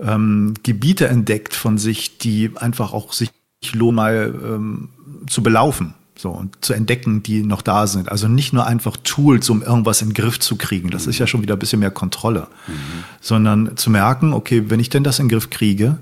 [0.00, 3.30] ähm, Gebiete entdeckt von sich, die einfach auch sich
[3.72, 4.88] lohnen, mal ähm,
[5.28, 5.94] zu belaufen.
[6.18, 8.10] So, und zu entdecken, die noch da sind.
[8.10, 10.88] Also nicht nur einfach Tools, um irgendwas in den Griff zu kriegen.
[10.88, 11.10] Das mhm.
[11.10, 12.46] ist ja schon wieder ein bisschen mehr Kontrolle.
[12.66, 12.72] Mhm.
[13.20, 15.98] Sondern zu merken, okay, wenn ich denn das in den Griff kriege,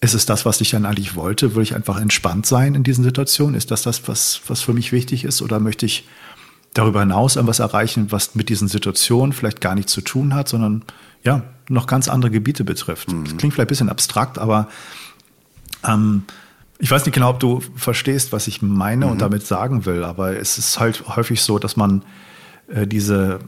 [0.00, 1.54] ist es das, was ich dann eigentlich wollte?
[1.54, 3.54] Will ich einfach entspannt sein in diesen Situationen?
[3.54, 5.40] Ist das das, was, was für mich wichtig ist?
[5.42, 6.06] Oder möchte ich
[6.74, 10.82] darüber hinaus etwas erreichen, was mit diesen Situationen vielleicht gar nichts zu tun hat, sondern
[11.22, 13.10] ja, noch ganz andere Gebiete betrifft?
[13.10, 13.24] Mhm.
[13.24, 14.68] Das klingt vielleicht ein bisschen abstrakt, aber
[15.86, 16.24] ähm,
[16.78, 19.12] ich weiß nicht genau, ob du verstehst, was ich meine mhm.
[19.12, 22.02] und damit sagen will, aber es ist halt häufig so, dass man
[22.68, 23.40] äh, diese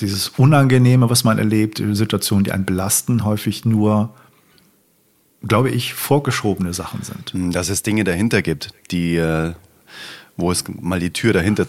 [0.00, 4.14] dieses Unangenehme, was man erlebt, Situationen, die einen belasten, häufig nur
[5.46, 7.32] glaube ich, vorgeschobene Sachen sind.
[7.32, 9.54] Hm, dass es Dinge dahinter gibt, die, äh,
[10.36, 11.66] wo es mal die Tür dahinter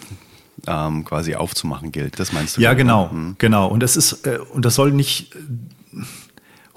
[0.66, 2.18] ähm, quasi aufzumachen gilt.
[2.18, 2.60] Das meinst du?
[2.60, 3.36] Ja, genau, mhm.
[3.38, 3.68] genau.
[3.68, 5.38] Und das ist, äh, und das soll nicht äh,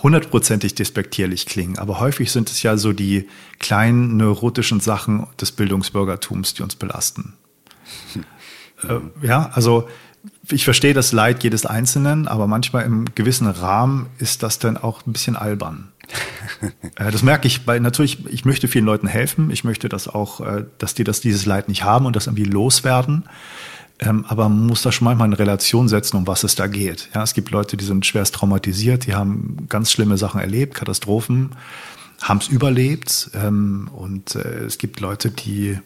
[0.04, 3.28] hundertprozentig despektierlich klingen, aber häufig sind es ja so die
[3.60, 7.34] kleinen neurotischen Sachen des Bildungsbürgertums, die uns belasten.
[8.16, 8.26] Mhm.
[8.90, 9.88] Äh, ja, also
[10.50, 15.06] ich verstehe das Leid jedes Einzelnen, aber manchmal im gewissen Rahmen ist das dann auch
[15.06, 15.92] ein bisschen albern.
[16.96, 19.50] Äh, das merke ich, weil natürlich, ich möchte vielen Leuten helfen.
[19.50, 22.44] Ich möchte das auch, äh, dass die das, dieses Leid nicht haben und das irgendwie
[22.44, 23.24] loswerden.
[24.00, 27.10] Ähm, aber man muss da schon manchmal eine Relation setzen, um was es da geht.
[27.14, 31.52] Ja, es gibt Leute, die sind schwerst traumatisiert, die haben ganz schlimme Sachen erlebt, Katastrophen,
[32.22, 33.30] haben es überlebt.
[33.36, 35.80] Ähm, und äh, es gibt Leute, die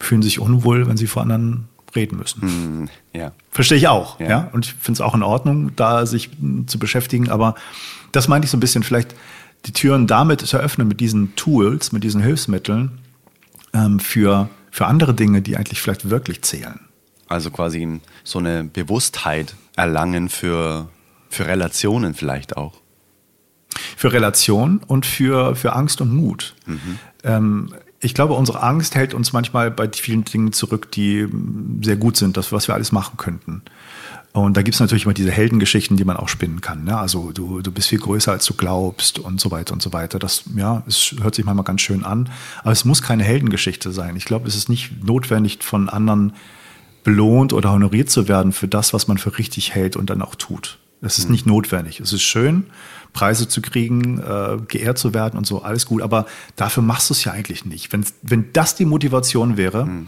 [0.00, 2.42] fühlen sich unwohl, wenn sie vor anderen reden müssen.
[2.42, 3.32] Hm, ja.
[3.50, 4.18] Verstehe ich auch.
[4.18, 4.28] Ja.
[4.28, 4.50] ja?
[4.52, 6.30] Und ich finde es auch in Ordnung, da sich
[6.66, 7.30] zu beschäftigen.
[7.30, 7.54] Aber
[8.10, 9.14] das meinte ich so ein bisschen, vielleicht
[9.66, 12.98] die Türen damit zu eröffnen, mit diesen Tools, mit diesen Hilfsmitteln,
[13.72, 16.80] ähm, für, für andere Dinge, die eigentlich vielleicht wirklich zählen.
[17.28, 20.88] Also quasi so eine Bewusstheit erlangen für,
[21.30, 22.80] für Relationen vielleicht auch.
[23.96, 26.54] Für Relationen und für, für Angst und Mut.
[26.66, 26.98] Mhm.
[27.24, 31.26] Ähm, ich glaube, unsere Angst hält uns manchmal bei vielen Dingen zurück, die
[31.80, 33.62] sehr gut sind, das, was wir alles machen könnten.
[34.34, 36.82] Und da gibt es natürlich immer diese Heldengeschichten, die man auch spinnen kann.
[36.82, 36.98] Ne?
[36.98, 40.18] Also du, du bist viel größer, als du glaubst und so weiter und so weiter.
[40.18, 42.28] Das ja, es hört sich manchmal ganz schön an.
[42.62, 44.16] Aber es muss keine Heldengeschichte sein.
[44.16, 46.32] Ich glaube, es ist nicht notwendig, von anderen
[47.04, 50.34] belohnt oder honoriert zu werden für das, was man für richtig hält und dann auch
[50.34, 50.78] tut.
[51.00, 51.32] Das ist mhm.
[51.32, 52.00] nicht notwendig.
[52.00, 52.66] Es ist schön,
[53.12, 56.02] Preise zu kriegen, äh, geehrt zu werden und so, alles gut.
[56.02, 57.92] Aber dafür machst du es ja eigentlich nicht.
[57.92, 60.06] Wenn, wenn das die Motivation wäre, mhm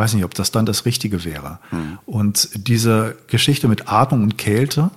[0.00, 1.58] weiß nicht, ob das dann das Richtige wäre.
[1.70, 1.98] Mhm.
[2.06, 4.90] Und diese Geschichte mit Atmung und Kälte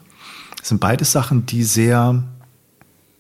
[0.61, 2.23] sind beides Sachen, die sehr mh,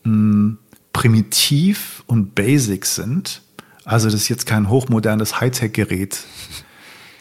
[0.03, 0.57] hm,
[0.93, 3.41] primitiv und basic sind.
[3.83, 6.23] Also das ist jetzt kein hochmodernes Hightech-Gerät,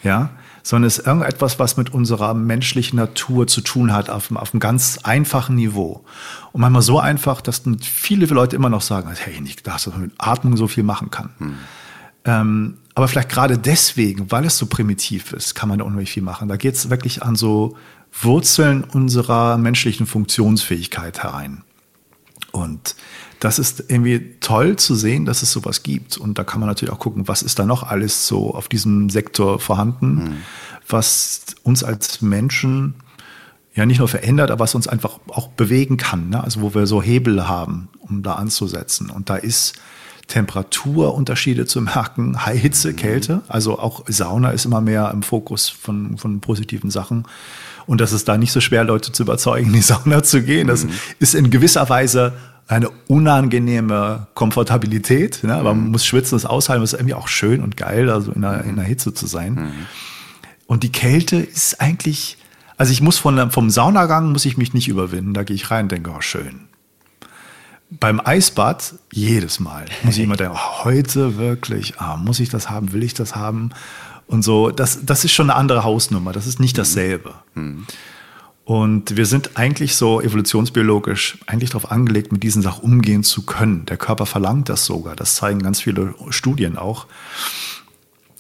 [0.05, 0.31] ja,
[0.63, 4.61] sondern es ist irgendetwas, was mit unserer menschlichen Natur zu tun hat, auf, auf einem
[4.61, 6.05] ganz einfachen Niveau.
[6.53, 10.03] Und manchmal so einfach, dass viele Leute immer noch sagen, hey, nicht gedacht, dass man
[10.03, 11.31] mit Atmung so viel machen kann.
[11.39, 11.55] Mhm.
[12.25, 16.23] Ähm, aber vielleicht gerade deswegen, weil es so primitiv ist, kann man da unheimlich viel
[16.23, 16.49] machen.
[16.49, 17.77] Da geht es wirklich an so
[18.13, 21.63] Wurzeln unserer menschlichen Funktionsfähigkeit herein.
[22.51, 22.95] Und
[23.41, 26.19] das ist irgendwie toll zu sehen, dass es sowas gibt.
[26.19, 29.09] Und da kann man natürlich auch gucken, was ist da noch alles so auf diesem
[29.09, 30.37] Sektor vorhanden, mhm.
[30.87, 32.95] was uns als Menschen
[33.75, 36.29] ja nicht nur verändert, aber was uns einfach auch bewegen kann.
[36.29, 36.45] Ne?
[36.45, 39.09] Also wo wir so Hebel haben, um da anzusetzen.
[39.09, 39.75] Und da ist
[40.29, 42.97] Temperaturunterschiede zu merken, Hitze, mhm.
[42.97, 43.43] Kälte.
[43.49, 47.25] Also auch Sauna ist immer mehr im Fokus von, von positiven Sachen.
[47.87, 50.69] Und das ist da nicht so schwer, Leute zu überzeugen, in die Sauna zu gehen.
[50.69, 50.91] Das mhm.
[51.19, 52.33] ist in gewisser Weise
[52.69, 55.43] eine unangenehme Komfortabilität.
[55.43, 55.55] Ne?
[55.55, 55.91] Aber man mhm.
[55.91, 58.77] muss schwitzen, das aushalten, das ist irgendwie auch schön und geil, also in der, in
[58.77, 59.55] der Hitze zu sein.
[59.55, 59.73] Mhm.
[60.67, 62.39] Und die Kälte ist eigentlich,
[62.77, 65.35] also ich muss von, vom Saunagang muss ich mich nicht überwinden.
[65.35, 66.72] Da gehe ich rein und denke, oh, schön
[68.01, 72.71] beim Eisbad jedes Mal muss ich immer denken, oh, heute wirklich, ah, muss ich das
[72.71, 73.71] haben, will ich das haben?
[74.27, 77.35] Und so, das, das ist schon eine andere Hausnummer, das ist nicht dasselbe.
[77.55, 77.87] Mhm.
[78.65, 83.85] Und wir sind eigentlich so evolutionsbiologisch eigentlich darauf angelegt, mit diesen Sachen umgehen zu können.
[83.87, 85.17] Der Körper verlangt das sogar.
[85.17, 87.07] Das zeigen ganz viele Studien auch.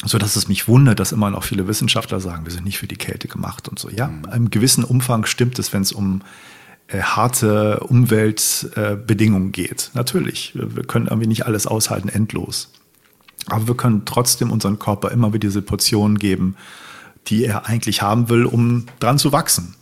[0.04, 2.86] So dass es mich wundert, dass immer noch viele Wissenschaftler sagen, wir sind nicht für
[2.86, 3.90] die Kälte gemacht und so.
[3.90, 4.24] Ja, mhm.
[4.32, 6.22] im gewissen Umfang stimmt es, wenn es um
[6.90, 9.90] harte Umweltbedingungen äh, geht.
[9.94, 12.70] Natürlich, wir können irgendwie nicht alles aushalten, endlos.
[13.46, 16.56] Aber wir können trotzdem unseren Körper immer wieder Situationen geben,
[17.28, 19.74] die er eigentlich haben will, um dran zu wachsen.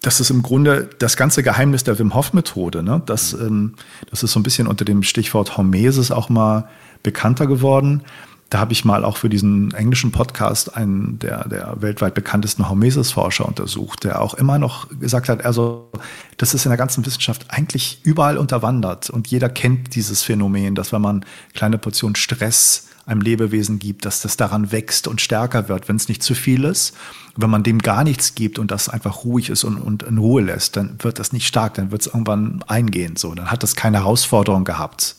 [0.00, 2.82] Das ist im Grunde das ganze Geheimnis der Wim Hof Methode.
[2.82, 3.02] Ne?
[3.04, 3.74] Das, ähm,
[4.10, 6.68] das ist so ein bisschen unter dem Stichwort Hormesis auch mal
[7.02, 8.02] bekannter geworden.
[8.50, 13.46] Da habe ich mal auch für diesen englischen Podcast einen der, der weltweit bekanntesten Hormesis-Forscher
[13.46, 15.90] untersucht, der auch immer noch gesagt hat, also
[16.38, 20.92] das ist in der ganzen Wissenschaft eigentlich überall unterwandert und jeder kennt dieses Phänomen, dass
[20.92, 25.88] wenn man kleine Portionen Stress einem Lebewesen gibt, dass das daran wächst und stärker wird,
[25.88, 26.94] wenn es nicht zu viel ist.
[27.36, 30.42] Wenn man dem gar nichts gibt und das einfach ruhig ist und, und in Ruhe
[30.42, 33.16] lässt, dann wird das nicht stark, dann wird es irgendwann eingehen.
[33.16, 35.16] So, dann hat das keine Herausforderung gehabt,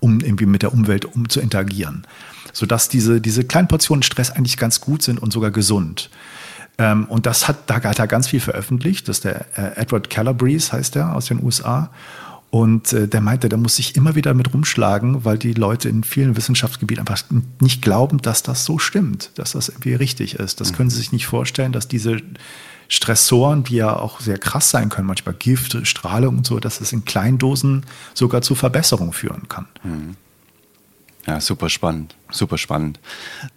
[0.00, 2.06] um irgendwie mit der Umwelt um zu interagieren
[2.52, 6.10] sodass diese, diese kleinen Portionen Stress eigentlich ganz gut sind und sogar gesund.
[6.78, 9.08] Ähm, und das hat, da hat er ganz viel veröffentlicht.
[9.08, 11.90] Das ist der äh, Edward Calabrese, heißt er, aus den USA.
[12.50, 16.02] Und äh, der meinte, der muss sich immer wieder mit rumschlagen, weil die Leute in
[16.02, 17.22] vielen Wissenschaftsgebieten einfach
[17.60, 20.60] nicht glauben, dass das so stimmt, dass das irgendwie richtig ist.
[20.60, 20.76] Das mhm.
[20.76, 22.16] können sie sich nicht vorstellen, dass diese
[22.88, 26.92] Stressoren, die ja auch sehr krass sein können, manchmal Gift, Strahlung und so, dass es
[26.92, 27.84] in Kleindosen
[28.14, 29.66] sogar zu Verbesserungen führen kann.
[29.84, 30.16] Mhm.
[31.28, 32.98] Ja, super spannend, super spannend.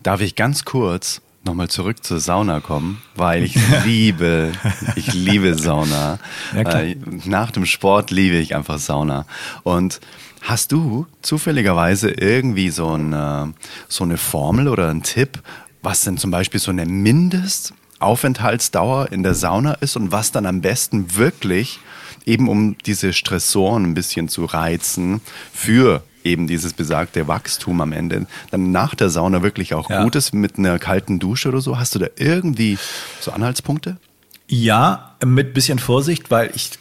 [0.03, 3.55] Darf ich ganz kurz nochmal zurück zur Sauna kommen, weil ich
[3.86, 4.51] liebe,
[4.97, 6.19] ich liebe Sauna.
[6.53, 9.25] Ja, äh, nach dem Sport liebe ich einfach Sauna.
[9.63, 10.01] Und
[10.41, 13.53] hast du zufälligerweise irgendwie so eine,
[13.88, 15.41] so eine Formel oder einen Tipp,
[15.81, 20.60] was denn zum Beispiel so eine Mindestaufenthaltsdauer in der Sauna ist und was dann am
[20.60, 21.79] besten wirklich
[22.25, 25.21] eben um diese Stressoren ein bisschen zu reizen
[25.53, 30.03] für eben dieses besagte Wachstum am Ende dann nach der Sauna wirklich auch ja.
[30.03, 31.79] gut ist mit einer kalten Dusche oder so?
[31.79, 32.77] Hast du da irgendwie
[33.19, 33.97] so Anhaltspunkte?
[34.47, 36.71] Ja, mit bisschen Vorsicht, weil ich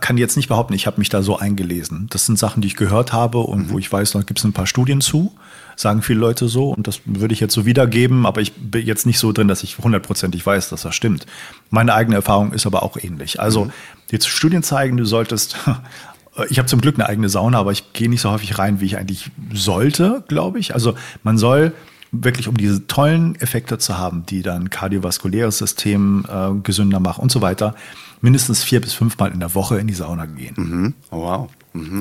[0.00, 2.08] kann jetzt nicht behaupten, ich habe mich da so eingelesen.
[2.10, 3.70] Das sind Sachen, die ich gehört habe und mhm.
[3.70, 5.32] wo ich weiß, da gibt es ein paar Studien zu,
[5.76, 9.06] sagen viele Leute so und das würde ich jetzt so wiedergeben, aber ich bin jetzt
[9.06, 11.26] nicht so drin, dass ich hundertprozentig weiß, dass das stimmt.
[11.70, 13.40] Meine eigene Erfahrung ist aber auch ähnlich.
[13.40, 13.72] Also mhm.
[14.10, 15.56] die Studien zeigen, du solltest
[16.48, 18.86] ich habe zum Glück eine eigene Sauna, aber ich gehe nicht so häufig rein, wie
[18.86, 20.74] ich eigentlich sollte, glaube ich.
[20.74, 21.72] Also man soll
[22.10, 27.32] wirklich, um diese tollen Effekte zu haben, die dann kardiovaskuläres System äh, gesünder machen und
[27.32, 27.74] so weiter,
[28.20, 30.54] mindestens vier bis fünfmal in der Woche in die Sauna gehen.
[30.56, 30.94] Mhm.
[31.10, 31.50] Oh, wow.
[31.74, 32.00] Mhm.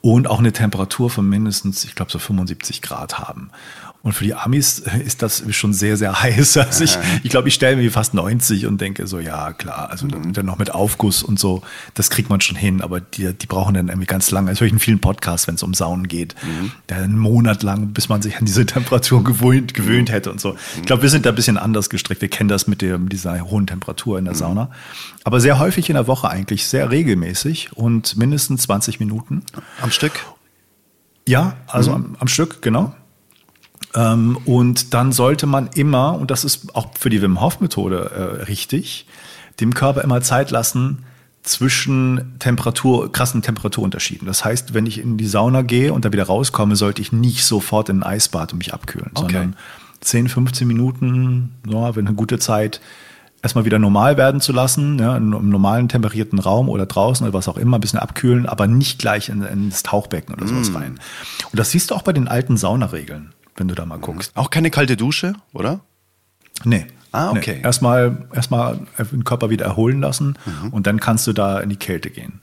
[0.00, 3.50] und auch eine Temperatur von mindestens, ich glaube, so 75 Grad haben.
[4.02, 6.56] Und für die Amis ist das schon sehr, sehr heiß.
[6.56, 10.06] Also ich, ich glaube, ich stelle mir fast 90 und denke so, ja klar, also
[10.06, 10.32] mhm.
[10.32, 11.62] dann noch mit Aufguss und so,
[11.94, 14.50] das kriegt man schon hin, aber die, die brauchen dann irgendwie ganz lange.
[14.50, 16.34] Das höre ich in vielen Podcasts, wenn es um Saunen geht.
[16.42, 16.72] Mhm.
[16.88, 20.56] einen Monat lang, bis man sich an diese Temperatur gewöhnt, gewöhnt hätte und so.
[20.76, 22.22] Ich glaube, wir sind da ein bisschen anders gestrickt.
[22.22, 24.38] Wir kennen das mit dem, dieser hohen Temperatur in der mhm.
[24.38, 24.70] Sauna.
[25.22, 29.44] Aber sehr häufig in der Woche eigentlich, sehr regelmäßig und mindestens 20 Minuten.
[29.80, 30.12] Am Stück?
[31.28, 31.96] Ja, also mhm.
[31.96, 32.94] am, am Stück, genau.
[33.94, 38.10] Ähm, und dann sollte man immer, und das ist auch für die Wim Hof Methode
[38.10, 39.06] äh, richtig,
[39.60, 41.04] dem Körper immer Zeit lassen
[41.42, 44.26] zwischen Temperatur, krassen Temperaturunterschieden.
[44.26, 47.44] Das heißt, wenn ich in die Sauna gehe und da wieder rauskomme, sollte ich nicht
[47.44, 49.32] sofort in ein Eisbad und mich abkühlen, okay.
[49.32, 49.56] sondern
[50.00, 52.80] 10, 15 Minuten, ja, wenn eine gute Zeit,
[53.42, 57.34] erstmal wieder normal werden zu lassen, ja, in einem normalen temperierten Raum oder draußen oder
[57.34, 60.76] was auch immer, ein bisschen abkühlen, aber nicht gleich in, ins Tauchbecken oder sowas mm.
[60.76, 61.00] rein.
[61.50, 64.36] Und das siehst du auch bei den alten Saunaregeln wenn du da mal guckst.
[64.36, 65.80] Auch keine kalte Dusche, oder?
[66.64, 66.86] Nee.
[67.12, 67.56] Ah, okay.
[67.56, 67.62] Nee.
[67.62, 70.70] Erstmal, erstmal den Körper wieder erholen lassen mhm.
[70.70, 72.40] und dann kannst du da in die Kälte gehen.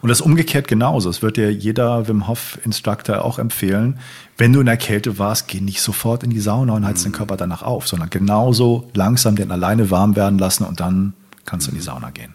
[0.00, 1.10] Und das umgekehrt genauso.
[1.10, 3.98] Es wird dir jeder Wim Hof Instructor auch empfehlen,
[4.38, 7.10] wenn du in der Kälte warst, geh nicht sofort in die Sauna und heiz mhm.
[7.10, 11.66] den Körper danach auf, sondern genauso langsam den alleine warm werden lassen und dann kannst
[11.66, 12.34] du in die Sauna gehen.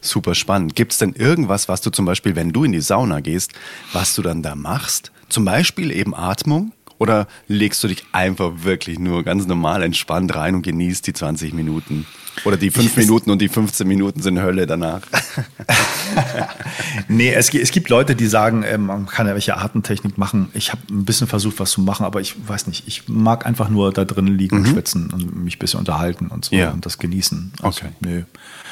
[0.00, 0.76] Super spannend.
[0.76, 3.52] Gibt es denn irgendwas, was du zum Beispiel, wenn du in die Sauna gehst,
[3.92, 5.10] was du dann da machst?
[5.28, 6.72] Zum Beispiel eben Atmung?
[6.98, 11.52] Oder legst du dich einfach wirklich nur ganz normal entspannt rein und genießt die 20
[11.52, 12.06] Minuten?
[12.44, 15.02] Oder die 5 Minuten und die 15 Minuten sind Hölle danach?
[17.08, 20.50] nee, es, es, gibt Leute, die sagen, äh, man kann ja welche Atemtechnik machen.
[20.54, 22.86] Ich habe ein bisschen versucht, was zu machen, aber ich weiß nicht.
[22.86, 24.64] Ich mag einfach nur da drinnen liegen mhm.
[24.64, 26.70] und schwitzen und mich ein bisschen unterhalten und so ja.
[26.70, 27.52] und das genießen.
[27.62, 27.92] Also, okay.
[28.00, 28.22] Nö.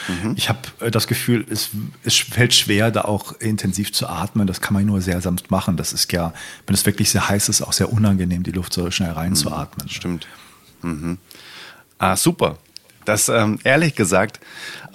[0.09, 0.35] Mhm.
[0.37, 1.71] Ich habe äh, das Gefühl, es,
[2.05, 4.47] es fällt schwer, da auch intensiv zu atmen.
[4.47, 5.77] Das kann man nur sehr sanft machen.
[5.77, 6.33] Das ist ja,
[6.67, 9.87] wenn es wirklich sehr heiß ist, auch sehr unangenehm, die Luft so schnell reinzuatmen.
[9.87, 9.91] Mhm.
[9.91, 10.27] Stimmt.
[10.83, 11.19] Mhm.
[11.99, 12.59] Ah, super.
[13.05, 14.41] Das, ähm, ehrlich gesagt,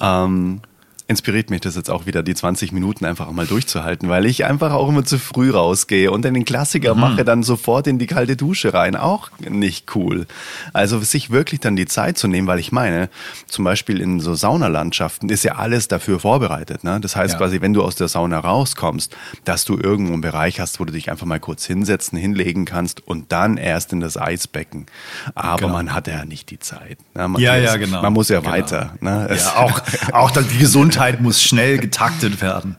[0.02, 0.62] ähm,
[1.10, 4.72] inspiriert mich das jetzt auch wieder, die 20 Minuten einfach mal durchzuhalten, weil ich einfach
[4.72, 7.02] auch immer zu früh rausgehe und dann den Klassiker mhm.
[7.02, 8.96] mache, dann sofort in die kalte Dusche rein.
[8.96, 10.28] Auch nicht cool.
[10.72, 13.10] Also sich wirklich dann die Zeit zu nehmen, weil ich meine,
[13.48, 16.84] zum Beispiel in so Saunalandschaften ist ja alles dafür vorbereitet.
[16.84, 17.00] Ne?
[17.02, 17.38] Das heißt ja.
[17.40, 20.94] quasi, wenn du aus der Sauna rauskommst, dass du irgendwo einen Bereich hast, wo du
[20.94, 24.86] dich einfach mal kurz hinsetzen, hinlegen kannst und dann erst in das Eisbecken.
[25.34, 25.74] Aber genau.
[25.74, 27.00] man hat ja nicht die Zeit.
[27.16, 27.28] Ne?
[27.28, 28.04] Man ja, ja, genau.
[28.04, 28.52] Man muss ja genau.
[28.52, 28.94] weiter.
[29.02, 29.28] Ne?
[29.36, 29.82] Ja, auch,
[30.14, 32.76] auch dann die Gesundheit Gesundheit muss schnell getaktet werden.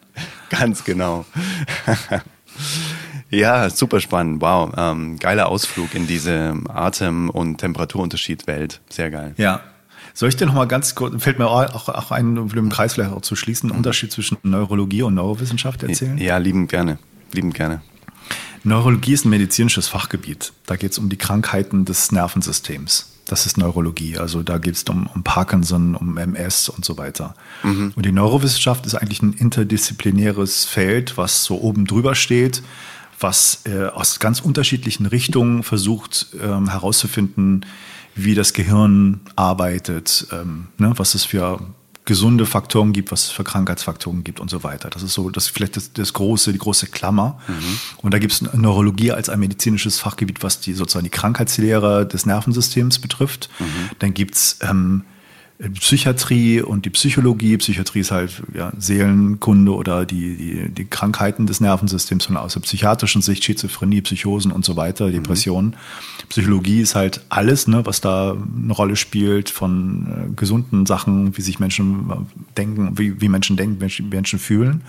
[0.51, 1.25] Ganz genau.
[3.31, 4.43] ja, super spannend.
[4.43, 4.75] Wow.
[4.77, 8.81] Ähm, geiler Ausflug in diese Atem- und Temperaturunterschied-Welt.
[8.91, 9.35] Sehr geil.
[9.39, 9.61] Ja.
[10.13, 12.95] Soll ich dir noch mal ganz kurz, fällt mir auch, auch ein, um den Kreis
[12.95, 16.19] vielleicht auch zu schließen, einen Unterschied zwischen Neurologie und Neurowissenschaft erzählen?
[16.19, 16.99] Ja, liebend gerne.
[17.33, 17.81] Liebend gerne.
[18.65, 20.53] Neurologie ist ein medizinisches Fachgebiet.
[20.67, 23.20] Da geht es um die Krankheiten des Nervensystems.
[23.31, 24.19] Das ist Neurologie.
[24.19, 27.35] Also da geht es um, um, Parkinson, um MS und so weiter.
[27.63, 27.93] Mhm.
[27.95, 32.65] Und die Neurowissenschaft ist eigentlich ein interdisziplinäres Feld, was so oben drüber steht,
[33.21, 37.67] was äh, aus ganz unterschiedlichen Richtungen versucht ähm, herauszufinden,
[38.17, 41.61] wie das Gehirn arbeitet, ähm, ne, was es für
[42.05, 44.91] gesunde Faktoren gibt, was es für Krankheitsfaktoren gibt und so weiter.
[44.91, 47.39] Das ist so das vielleicht das, das große, die große Klammer.
[47.47, 47.79] Mhm.
[48.03, 52.27] Und da gibt es Neurologie als ein medizinisches Fachgebiet, was die sozusagen die Krankheitslehre des
[52.27, 53.51] Nervensystems betrifft.
[53.59, 53.67] Mhm.
[53.99, 55.05] Dann gibt es ähm,
[55.75, 57.59] Psychiatrie und die Psychologie.
[57.59, 62.61] Psychiatrie ist halt ja, Seelenkunde oder die, die, die Krankheiten des Nervensystems von aus der
[62.61, 65.13] psychiatrischen Sicht, Schizophrenie, Psychosen und so weiter, mhm.
[65.13, 65.71] Depressionen.
[65.71, 66.29] Mhm.
[66.31, 71.43] Psychologie ist halt alles, ne, was da eine Rolle spielt von äh, gesunden Sachen, wie
[71.43, 72.15] sich Menschen äh,
[72.57, 74.83] denken, wie, wie Menschen denken, wie Menschen fühlen.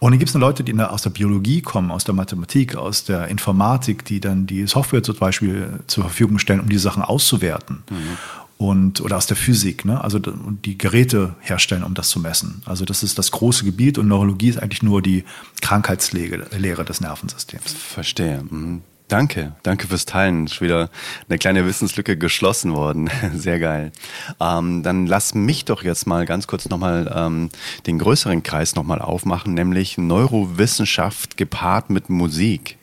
[0.00, 3.28] Und dann gibt es Leute, die aus der Biologie kommen, aus der Mathematik, aus der
[3.28, 7.84] Informatik, die dann die Software zum Beispiel zur Verfügung stellen, um die Sachen auszuwerten.
[7.90, 10.04] Mhm und oder aus der Physik, ne?
[10.04, 12.60] also die Geräte herstellen, um das zu messen.
[12.66, 15.24] Also das ist das große Gebiet und Neurologie ist eigentlich nur die
[15.62, 17.72] Krankheitslehre des Nervensystems.
[17.72, 18.44] Verstehe.
[18.50, 18.82] Mhm.
[19.08, 20.44] Danke, danke fürs Teilen.
[20.44, 20.90] Ist wieder
[21.26, 23.08] eine kleine Wissenslücke geschlossen worden.
[23.34, 23.92] Sehr geil.
[24.38, 27.48] Ähm, dann lass mich doch jetzt mal ganz kurz nochmal ähm,
[27.86, 32.76] den größeren Kreis nochmal aufmachen, nämlich Neurowissenschaft gepaart mit Musik.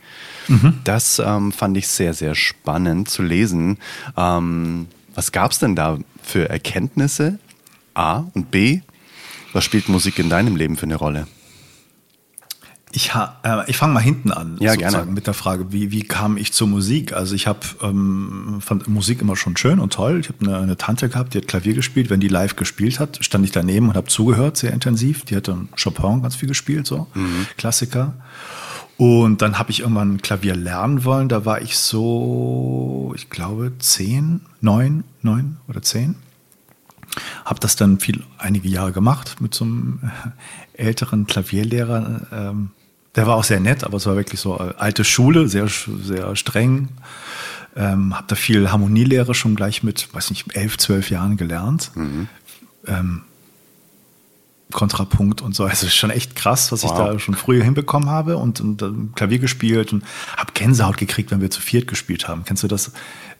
[0.48, 0.80] Mhm.
[0.86, 3.78] Das ähm, fand ich sehr, sehr spannend zu lesen.
[4.18, 7.40] Ähm, was gab es denn da für Erkenntnisse?
[7.96, 8.82] A und B,
[9.52, 11.26] was spielt Musik in deinem Leben für eine Rolle?
[12.92, 15.06] Ich, äh, ich fange mal hinten an, ja, gerne.
[15.06, 17.14] mit der Frage, wie, wie kam ich zur Musik?
[17.14, 20.20] Also ich habe ähm, fand Musik immer schon schön und toll.
[20.20, 22.12] Ich habe eine, eine, Tante gehabt, die hat Klavier gespielt.
[22.12, 25.26] Wenn die live gespielt hat, stand ich daneben und habe zugehört, sehr intensiv.
[25.26, 27.48] Die hat dann Chopin ganz viel gespielt, so mhm.
[27.58, 28.14] Klassiker.
[28.98, 31.30] Und dann habe ich irgendwann Klavier lernen wollen.
[31.30, 36.16] Da war ich so, ich glaube, zehn, neun, neun oder zehn.
[37.46, 40.12] Habe das dann viel, einige Jahre gemacht mit so einem
[40.74, 42.22] älteren Klavierlehrer.
[42.32, 42.72] Ähm,
[43.16, 46.90] der war auch sehr nett, aber es war wirklich so alte Schule, sehr, sehr streng.
[47.76, 51.92] Ähm, habe da viel Harmonielehre schon gleich mit, weiß nicht, elf, zwölf Jahren gelernt.
[51.96, 52.28] Mhm.
[52.88, 53.22] Ähm,
[54.72, 55.66] Kontrapunkt und so.
[55.66, 56.92] Also schon echt krass, was wow.
[56.92, 60.04] ich da schon früher hinbekommen habe und, und uh, Klavier gespielt und
[60.36, 62.44] habe Gänsehaut gekriegt, wenn wir zu viert gespielt haben.
[62.46, 62.92] Kennst du das,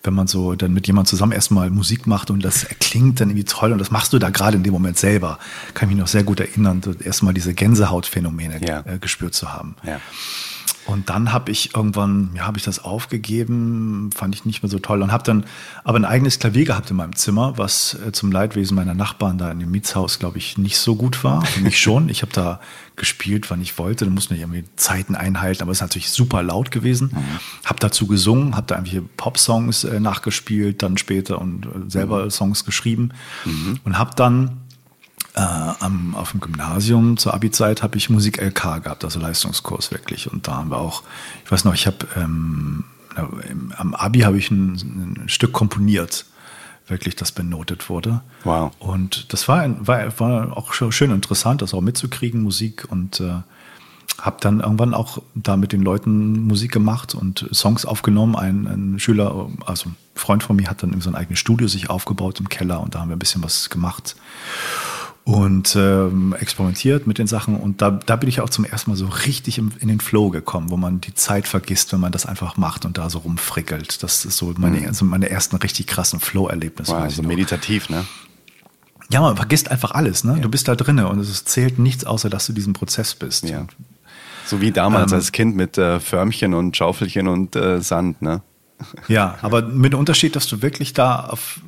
[0.04, 3.44] wenn man so dann mit jemandem zusammen erstmal Musik macht und das klingt dann irgendwie
[3.44, 5.38] toll und das machst du da gerade in dem Moment selber.
[5.74, 8.84] Kann mich noch sehr gut erinnern, erstmal diese Gänsehautphänomene ja.
[8.86, 9.76] äh, gespürt zu haben.
[9.84, 10.00] Ja.
[10.88, 14.80] Und dann habe ich irgendwann, ja, habe ich das aufgegeben, fand ich nicht mehr so
[14.80, 15.46] toll und habe dann
[15.84, 19.52] aber ein eigenes Klavier gehabt in meinem Zimmer, was äh, zum Leidwesen meiner Nachbarn da
[19.52, 21.46] in dem Mietshaus, glaube ich, nicht so gut war.
[21.46, 22.08] Für mich schon.
[22.08, 22.62] Ich habe da
[22.96, 24.06] gespielt, wann ich wollte.
[24.06, 27.12] Da musste ich irgendwie Zeiten einhalten, aber es ist natürlich super laut gewesen.
[27.14, 27.66] Mhm.
[27.66, 32.32] Habe dazu gesungen, habe da irgendwelche Pop-Songs äh, nachgespielt, dann später und äh, selber mhm.
[32.32, 33.12] Songs geschrieben
[33.44, 33.80] mhm.
[33.84, 34.62] und habe dann
[35.38, 40.32] äh, am, auf dem Gymnasium zur Abi-Zeit habe ich Musik LK gehabt, also Leistungskurs wirklich.
[40.32, 41.04] Und da haben wir auch,
[41.46, 42.86] ich weiß noch, ich habe ähm,
[43.78, 44.74] am Abi habe ich ein,
[45.22, 46.26] ein, Stück komponiert,
[46.88, 48.22] wirklich, das benotet wurde.
[48.44, 48.72] Wow.
[48.80, 53.42] Und das war, war, war auch schön interessant, das auch mitzukriegen, Musik und äh,
[54.20, 58.36] habe dann irgendwann auch da mit den Leuten Musik gemacht und Songs aufgenommen.
[58.36, 61.92] Ein, ein Schüler, also ein Freund von mir, hat dann so ein eigenes Studio sich
[61.92, 64.16] aufgebaut im Keller und da haben wir ein bisschen was gemacht
[65.28, 67.58] und ähm, experimentiert mit den Sachen.
[67.58, 70.30] Und da, da bin ich auch zum ersten Mal so richtig im, in den Flow
[70.30, 74.02] gekommen, wo man die Zeit vergisst, wenn man das einfach macht und da so rumfrickelt.
[74.04, 74.88] Das ist so meine, mhm.
[74.88, 76.94] also meine ersten richtig krassen Flow-Erlebnisse.
[76.94, 78.06] Wow, also meditativ, ne?
[79.10, 80.36] Ja, man vergisst einfach alles, ne?
[80.36, 80.40] Ja.
[80.40, 83.50] Du bist da drinne und es zählt nichts, außer dass du diesen Prozess bist.
[83.50, 83.68] Ja.
[84.46, 88.44] So wie damals ähm, als Kind mit äh, Förmchen und Schaufelchen und äh, Sand, ne?
[89.10, 91.60] Ja, aber mit dem Unterschied, dass du wirklich da auf,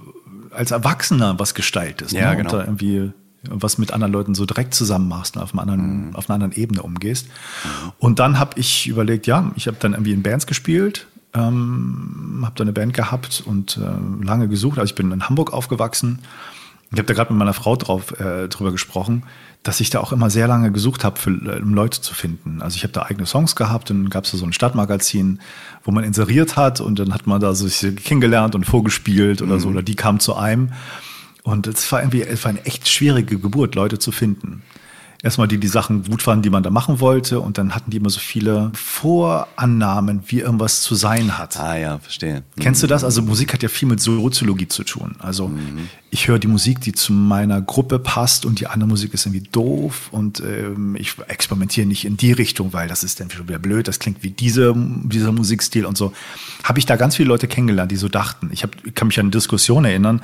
[0.51, 2.14] als Erwachsener was gestaltest.
[2.14, 2.38] Ja, ne?
[2.38, 2.51] genau.
[2.53, 3.12] Und da irgendwie
[3.43, 6.15] was mit anderen Leuten so direkt zusammen machst und auf, einem anderen, mhm.
[6.15, 7.27] auf einer anderen Ebene umgehst.
[7.97, 12.55] Und dann habe ich überlegt, ja, ich habe dann irgendwie in Bands gespielt, ähm, habe
[12.55, 14.79] da eine Band gehabt und äh, lange gesucht.
[14.79, 16.19] Also ich bin in Hamburg aufgewachsen.
[16.91, 19.23] Ich habe da gerade mit meiner Frau drauf, äh, drüber gesprochen,
[19.61, 21.19] dass ich da auch immer sehr lange gesucht habe,
[21.61, 22.61] um Leute zu finden.
[22.61, 25.39] Also ich habe da eigene Songs gehabt und dann gab es so ein Stadtmagazin,
[25.83, 29.55] wo man inseriert hat und dann hat man da so sich kennengelernt und vorgespielt oder
[29.55, 29.59] mhm.
[29.59, 30.71] so, oder die kamen zu einem.
[31.49, 34.61] Und es war irgendwie es war eine echt schwierige Geburt, Leute zu finden
[35.22, 37.39] erstmal die die Sachen gut fanden, die man da machen wollte.
[37.41, 41.59] Und dann hatten die immer so viele Vorannahmen, wie irgendwas zu sein hat.
[41.59, 42.43] Ah ja, verstehe.
[42.55, 42.61] Mhm.
[42.61, 43.03] Kennst du das?
[43.03, 45.15] Also Musik hat ja viel mit Soziologie zu tun.
[45.20, 45.89] Also mhm.
[46.09, 49.47] ich höre die Musik, die zu meiner Gruppe passt und die andere Musik ist irgendwie
[49.51, 53.59] doof und ähm, ich experimentiere nicht in die Richtung, weil das ist dann schon wieder
[53.59, 53.88] blöd.
[53.88, 56.13] Das klingt wie diese, dieser Musikstil und so.
[56.63, 58.49] Habe ich da ganz viele Leute kennengelernt, die so dachten.
[58.53, 60.22] Ich, hab, ich kann mich an eine Diskussion erinnern,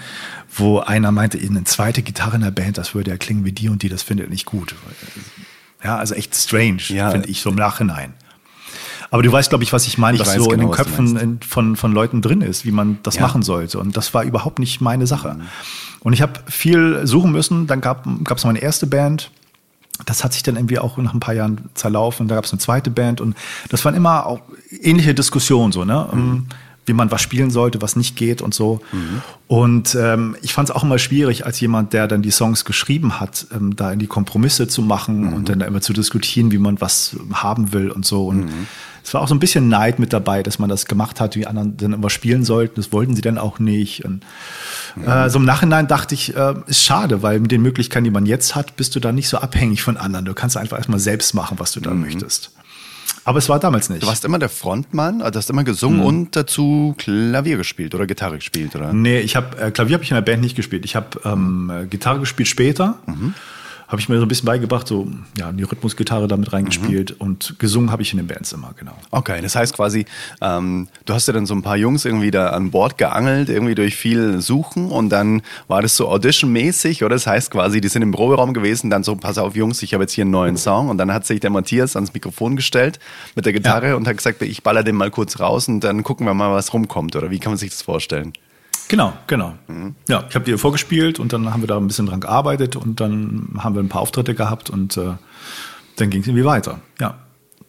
[0.58, 3.68] wo einer meinte, eine zweite Gitarre in der Band, das würde ja klingen wie die
[3.68, 4.74] und die, das findet nicht gut.
[5.84, 7.12] Ja, also echt strange, ja.
[7.12, 8.14] finde ich, so im Nachhinein.
[9.12, 11.40] Aber du weißt, glaube ich, was ich meine, ich was so genau, in den Köpfen
[11.48, 13.22] von, von Leuten drin ist, wie man das ja.
[13.22, 13.80] machen sollte.
[13.80, 15.36] Und das war überhaupt nicht meine Sache.
[15.36, 15.42] Mhm.
[16.02, 17.68] Und ich habe viel suchen müssen.
[17.68, 18.06] Dann gab
[18.36, 19.32] es meine erste Band.
[20.06, 22.28] Das hat sich dann irgendwie auch nach ein paar Jahren zerlaufen.
[22.28, 23.22] Da gab es eine zweite Band.
[23.22, 23.38] Und
[23.70, 24.42] das waren immer auch
[24.82, 25.72] ähnliche Diskussionen.
[25.72, 26.08] So, ne?
[26.12, 26.48] Mhm
[26.86, 28.82] wie man was spielen sollte, was nicht geht und so.
[28.92, 29.22] Mhm.
[29.48, 33.20] Und ähm, ich fand es auch immer schwierig, als jemand, der dann die Songs geschrieben
[33.20, 35.34] hat, ähm, da in die Kompromisse zu machen mhm.
[35.34, 38.28] und dann da immer zu diskutieren, wie man was haben will und so.
[38.28, 38.68] Und mhm.
[39.04, 41.48] es war auch so ein bisschen Neid mit dabei, dass man das gemacht hat, wie
[41.48, 42.76] anderen dann immer spielen sollten.
[42.76, 44.06] Das wollten sie dann auch nicht.
[44.06, 44.24] Und
[45.06, 48.26] äh, so im Nachhinein dachte ich, äh, ist schade, weil mit den Möglichkeiten, die man
[48.26, 50.26] jetzt hat, bist du da nicht so abhängig von anderen.
[50.26, 52.02] Du kannst einfach erstmal selbst machen, was du da mhm.
[52.02, 52.52] möchtest.
[53.26, 54.03] Aber es war damals nicht.
[54.03, 56.05] Du warst immer der Frontmann, also hast immer gesungen mhm.
[56.05, 58.93] und dazu Klavier gespielt oder Gitarre gespielt, oder?
[58.93, 60.86] Nee, ich habe äh, Klavier habe ich in der Band nicht gespielt.
[60.86, 62.99] Ich habe ähm, Gitarre gespielt später.
[63.07, 63.34] Mhm
[63.96, 67.26] habe ich mir so ein bisschen beigebracht, so ja, die Rhythmusgitarre damit reingespielt mhm.
[67.26, 68.91] und gesungen habe ich in den Bands immer, genau.
[69.10, 70.06] Okay, das heißt quasi,
[70.41, 73.74] ähm, du hast ja dann so ein paar Jungs irgendwie da an Bord geangelt, irgendwie
[73.74, 77.16] durch viel Suchen und dann war das so Audition-mäßig, oder?
[77.16, 80.04] Das heißt quasi, die sind im Proberaum gewesen, dann so, pass auf Jungs, ich habe
[80.04, 83.00] jetzt hier einen neuen Song und dann hat sich der Matthias ans Mikrofon gestellt
[83.34, 83.96] mit der Gitarre ja.
[83.96, 86.74] und hat gesagt, ich baller den mal kurz raus und dann gucken wir mal, was
[86.74, 88.34] rumkommt, oder wie kann man sich das vorstellen?
[88.88, 89.56] Genau, genau.
[89.68, 89.96] Mhm.
[90.08, 93.00] Ja, ich habe dir vorgespielt und dann haben wir da ein bisschen dran gearbeitet und
[93.00, 95.14] dann haben wir ein paar Auftritte gehabt und äh,
[95.96, 96.80] dann ging es irgendwie weiter.
[97.00, 97.20] Ja.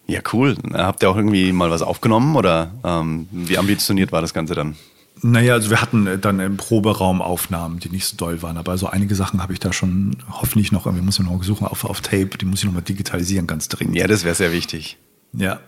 [0.09, 0.57] Ja, cool.
[0.73, 4.77] Habt ihr auch irgendwie mal was aufgenommen oder ähm, wie ambitioniert war das Ganze dann?
[5.23, 8.77] Naja, also wir hatten äh, dann im Proberaum Aufnahmen, die nicht so doll waren, aber
[8.77, 12.03] so einige Sachen habe ich da schon hoffentlich noch, wir müssen noch suchen auf, auf
[12.03, 13.97] Tape, die muss ich noch mal digitalisieren, ganz dringend.
[13.97, 14.99] Ja, das wäre sehr wichtig.
[15.33, 15.59] Ja,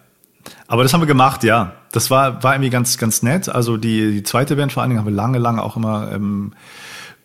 [0.66, 1.72] Aber das haben wir gemacht, ja.
[1.93, 3.49] Das war, war irgendwie ganz, ganz nett.
[3.49, 6.53] Also die, die zweite Band vor allen Dingen haben wir lange, lange auch immer ähm,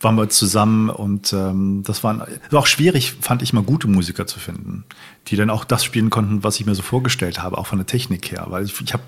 [0.03, 4.28] waren wir zusammen und ähm, das war, war auch schwierig, fand ich mal gute Musiker
[4.28, 4.84] zu finden,
[5.28, 7.88] die dann auch das spielen konnten, was ich mir so vorgestellt habe, auch von der
[7.88, 8.45] Technik her.
[8.49, 9.03] Weil ich, ich habe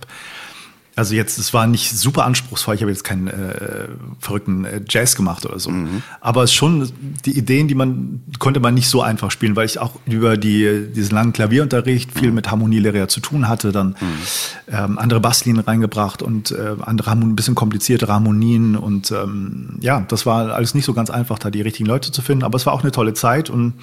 [0.95, 3.87] also jetzt, es war nicht super anspruchsvoll, ich habe jetzt keinen äh,
[4.19, 5.69] verrückten äh, Jazz gemacht oder so.
[5.69, 6.03] Mhm.
[6.21, 6.89] Aber es schon,
[7.25, 10.87] die Ideen, die man, konnte man nicht so einfach spielen, weil ich auch über die,
[10.95, 12.35] diesen langen Klavierunterricht viel mhm.
[12.35, 14.73] mit Harmonielehrer zu tun hatte, dann mhm.
[14.73, 20.25] ähm, andere Basslinien reingebracht und äh, andere ein bisschen kompliziertere Harmonien und ähm, ja, das
[20.25, 22.73] war alles nicht so ganz einfach, da die richtigen Leute zu finden, aber es war
[22.73, 23.73] auch eine tolle Zeit und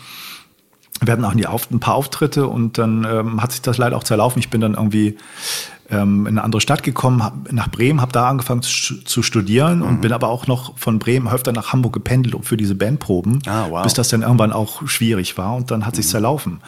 [1.07, 4.39] wir hatten auch ein paar Auftritte und dann ähm, hat sich das leider auch zerlaufen.
[4.39, 5.17] Ich bin dann irgendwie
[5.91, 9.79] ähm, in eine andere Stadt gekommen, hab, nach Bremen, habe da angefangen zu, zu studieren
[9.79, 9.85] mhm.
[9.85, 13.67] und bin aber auch noch von Bremen öfter nach Hamburg gependelt für diese Bandproben, ah,
[13.69, 13.83] wow.
[13.83, 15.97] bis das dann irgendwann auch schwierig war und dann hat mhm.
[15.97, 16.61] sich zerlaufen.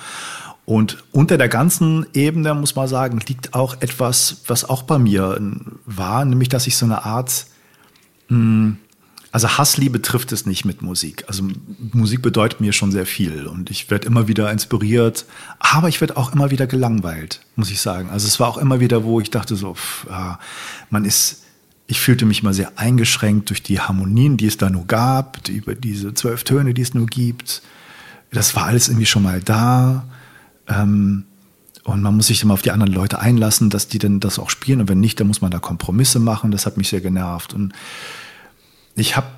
[0.66, 5.38] Und unter der ganzen Ebene, muss man sagen, liegt auch etwas, was auch bei mir
[5.84, 7.46] war, nämlich dass ich so eine Art
[8.28, 8.76] mh, hm,
[9.34, 11.24] also Hassliebe trifft es nicht mit Musik.
[11.26, 11.42] Also
[11.92, 15.26] Musik bedeutet mir schon sehr viel und ich werde immer wieder inspiriert,
[15.58, 18.10] aber ich werde auch immer wieder gelangweilt, muss ich sagen.
[18.10, 20.38] Also es war auch immer wieder, wo ich dachte so, pff, ja,
[20.88, 21.42] man ist,
[21.88, 25.74] ich fühlte mich mal sehr eingeschränkt durch die Harmonien, die es da nur gab, über
[25.74, 27.60] diese zwölf Töne, die es nur gibt.
[28.30, 30.06] Das war alles irgendwie schon mal da.
[30.68, 31.24] Ähm,
[31.82, 34.50] und man muss sich immer auf die anderen Leute einlassen, dass die dann das auch
[34.50, 34.80] spielen.
[34.80, 36.52] Und wenn nicht, dann muss man da Kompromisse machen.
[36.52, 37.52] Das hat mich sehr genervt.
[37.52, 37.72] Und
[38.94, 39.28] ich habe,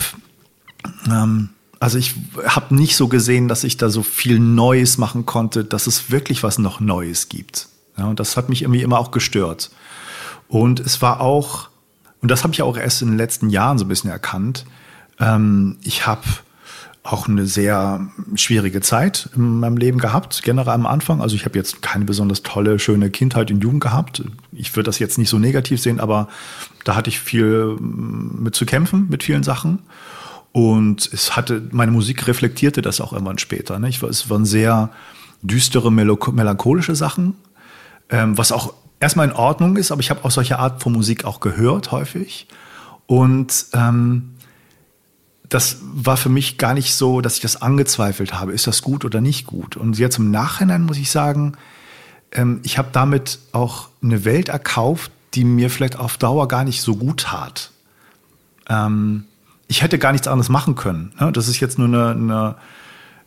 [1.07, 1.51] ähm,
[1.81, 5.87] also ich habe nicht so gesehen, dass ich da so viel Neues machen konnte, dass
[5.87, 7.69] es wirklich was noch Neues gibt.
[7.97, 9.71] Ja, und das hat mich irgendwie immer auch gestört.
[10.49, 11.69] Und es war auch,
[12.21, 14.65] und das habe ich auch erst in den letzten Jahren so ein bisschen erkannt,
[15.19, 16.23] ähm, ich habe
[17.07, 21.21] auch eine sehr schwierige Zeit in meinem Leben gehabt, generell am Anfang.
[21.21, 24.25] Also ich habe jetzt keine besonders tolle, schöne Kindheit und Jugend gehabt.
[24.53, 26.29] Ich würde das jetzt nicht so negativ sehen, aber
[26.85, 29.81] da hatte ich viel mm, mit zu kämpfen, mit vielen Sachen.
[30.53, 33.79] Und es hatte, meine Musik reflektierte das auch irgendwann später.
[33.79, 33.89] Ne?
[33.89, 34.91] Ich, es waren sehr
[35.43, 37.35] düstere, melancholische Sachen,
[38.09, 41.25] ähm, was auch erstmal in Ordnung ist, aber ich habe auch solche Art von Musik
[41.25, 42.49] auch gehört häufig.
[43.07, 44.36] Und ähm,
[45.49, 49.05] das war für mich gar nicht so, dass ich das angezweifelt habe, ist das gut
[49.05, 49.77] oder nicht gut.
[49.77, 51.57] Und jetzt im Nachhinein muss ich sagen,
[52.33, 56.83] ähm, ich habe damit auch eine Welt erkauft, die mir vielleicht auf Dauer gar nicht
[56.83, 57.71] so gut tat.
[58.69, 59.25] Ähm,
[59.69, 61.13] ich hätte gar nichts anderes machen können.
[61.21, 61.33] Ne?
[61.33, 62.57] Das ist jetzt nur eine, eine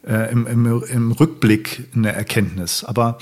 [0.07, 2.83] äh, im, im, im Rückblick eine Erkenntnis.
[2.83, 3.17] Aber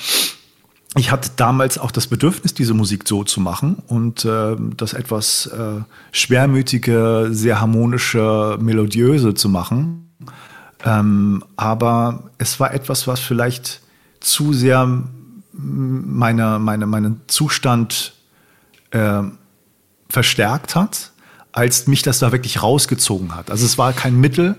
[0.95, 5.47] ich hatte damals auch das Bedürfnis, diese Musik so zu machen und äh, das etwas
[5.47, 5.81] äh,
[6.11, 10.11] schwermütige, sehr harmonische, melodiöse zu machen.
[10.85, 13.81] Ähm, aber es war etwas, was vielleicht
[14.19, 15.03] zu sehr
[15.51, 18.13] meine, meine, meinen Zustand
[18.91, 19.23] äh,
[20.09, 21.11] verstärkt hat,
[21.51, 23.51] als mich das da wirklich rausgezogen hat.
[23.51, 24.55] Also es war kein Mittel,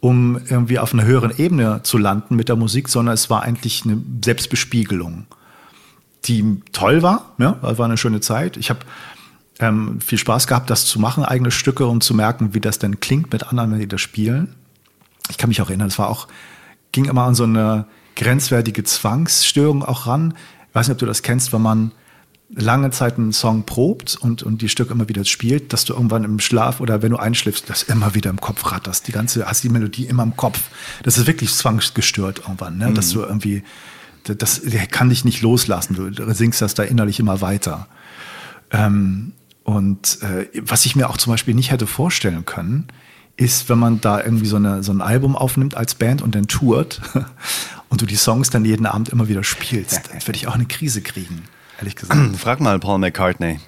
[0.00, 3.84] um irgendwie auf einer höheren Ebene zu landen mit der Musik, sondern es war eigentlich
[3.84, 5.26] eine Selbstbespiegelung
[6.28, 7.34] die toll war.
[7.38, 8.56] Ja, war eine schöne Zeit.
[8.56, 8.80] Ich habe
[9.58, 13.00] ähm, viel Spaß gehabt, das zu machen, eigene Stücke und zu merken, wie das denn
[13.00, 14.54] klingt mit anderen, wenn die das spielen.
[15.30, 16.28] Ich kann mich auch erinnern, es war auch,
[16.92, 20.34] ging immer an so eine grenzwertige Zwangsstörung auch ran.
[20.68, 21.92] Ich weiß nicht, ob du das kennst, wenn man
[22.54, 26.22] lange Zeit einen Song probt und, und die Stücke immer wieder spielt, dass du irgendwann
[26.22, 29.08] im Schlaf oder wenn du einschläfst, das immer wieder im Kopf ratterst.
[29.08, 30.60] Die ganze, hast die Melodie immer im Kopf.
[31.02, 32.88] Das ist wirklich zwangsgestört irgendwann, ne?
[32.88, 32.94] Mhm.
[32.94, 33.64] dass du irgendwie
[34.34, 36.14] das, der kann dich nicht loslassen.
[36.14, 37.86] Du singst das da innerlich immer weiter.
[38.70, 39.32] Ähm,
[39.64, 42.88] und äh, was ich mir auch zum Beispiel nicht hätte vorstellen können,
[43.36, 46.48] ist, wenn man da irgendwie so, eine, so ein Album aufnimmt als Band und dann
[46.48, 47.00] tourt
[47.88, 50.66] und du die songs dann jeden Abend immer wieder spielst, dann würde ich auch eine
[50.66, 51.44] Krise kriegen,
[51.78, 52.36] ehrlich gesagt.
[52.38, 53.60] Frag mal Paul McCartney.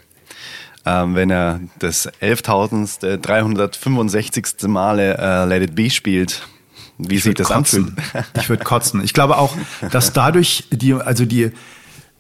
[0.87, 4.69] Ähm, wenn er das 11.365.
[4.69, 6.49] Male äh, Let It Be spielt,
[6.99, 7.97] wie ich sich das kotzen.
[8.37, 9.03] Ich würde kotzen.
[9.03, 9.57] Ich glaube auch,
[9.91, 11.53] dass dadurch die, also die,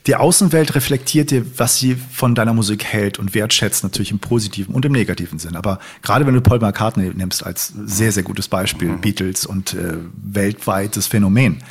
[0.06, 4.74] die Außenwelt reflektiert dir, was sie von deiner Musik hält und wertschätzt, natürlich im positiven
[4.74, 5.56] und im negativen Sinn.
[5.56, 9.00] Aber gerade wenn du Paul McCartney nimmst als sehr, sehr gutes Beispiel, mhm.
[9.00, 11.62] Beatles und äh, weltweites Phänomen.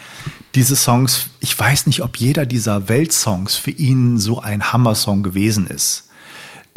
[0.54, 5.68] Diese Songs, ich weiß nicht, ob jeder dieser Weltsongs für ihn so ein Hammer-Song gewesen
[5.68, 6.07] ist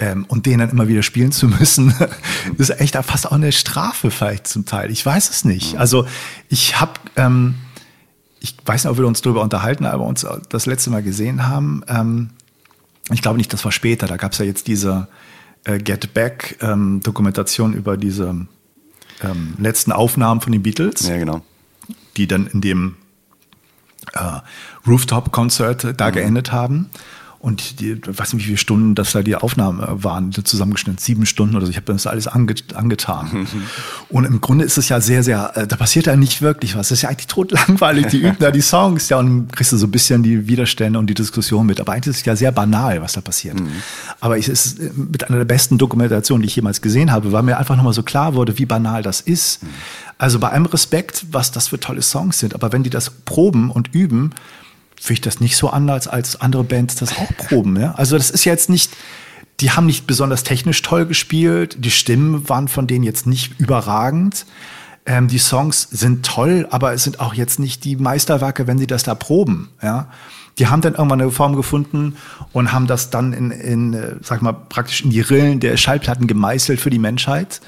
[0.01, 1.95] ähm, und den dann immer wieder spielen zu müssen,
[2.59, 4.91] ist echt fast auch eine Strafe vielleicht zum Teil.
[4.91, 5.77] Ich weiß es nicht.
[5.77, 6.07] Also
[6.49, 7.57] ich habe, ähm,
[8.41, 11.85] ich weiß nicht, ob wir uns darüber unterhalten, aber uns das letzte Mal gesehen haben.
[11.87, 12.31] Ähm,
[13.13, 14.07] ich glaube nicht, das war später.
[14.07, 15.07] Da gab es ja jetzt diese
[15.65, 18.47] äh, Get Back ähm, Dokumentation über diese
[19.23, 21.07] ähm, letzten Aufnahmen von den Beatles.
[21.07, 21.43] Ja, genau.
[22.17, 22.97] Die dann in dem
[24.15, 24.41] äh,
[24.87, 26.13] Rooftop-Konzert da mhm.
[26.15, 26.89] geendet haben.
[27.41, 31.57] Und die, weiß nicht, wie viele Stunden das da die Aufnahmen waren, zusammengeschnitten, sieben Stunden
[31.57, 31.71] oder so.
[31.71, 33.47] Ich habe das alles ange, angetan.
[34.11, 36.91] und im Grunde ist es ja sehr, sehr, äh, da passiert ja nicht wirklich was.
[36.91, 38.09] Das ist ja eigentlich totlangweilig.
[38.09, 40.99] Die üben da die Songs, ja, und dann kriegst du so ein bisschen die Widerstände
[40.99, 41.81] und die Diskussion mit.
[41.81, 43.59] Aber eigentlich ist es ja sehr banal, was da passiert.
[43.59, 43.71] Mhm.
[44.21, 47.43] Aber es ist äh, mit einer der besten Dokumentationen, die ich jemals gesehen habe, weil
[47.43, 49.63] mir einfach nochmal so klar wurde, wie banal das ist.
[49.63, 49.69] Mhm.
[50.19, 52.55] Also bei allem Respekt, was das für tolle Songs sind.
[52.55, 54.35] Aber wenn die das proben und üben,
[55.01, 57.81] finde ich das nicht so anders, als andere Bands das auch proben.
[57.81, 57.93] Ja?
[57.93, 58.93] Also das ist jetzt nicht,
[59.61, 64.45] die haben nicht besonders technisch toll gespielt, die Stimmen waren von denen jetzt nicht überragend.
[65.07, 68.87] Ähm, die Songs sind toll, aber es sind auch jetzt nicht die Meisterwerke, wenn sie
[68.87, 69.71] das da proben.
[69.83, 70.09] Ja?
[70.59, 72.17] Die haben dann irgendwann eine Form gefunden
[72.53, 76.27] und haben das dann in, in, äh, sag mal, praktisch in die Rillen der Schallplatten
[76.27, 77.63] gemeißelt für die Menschheit.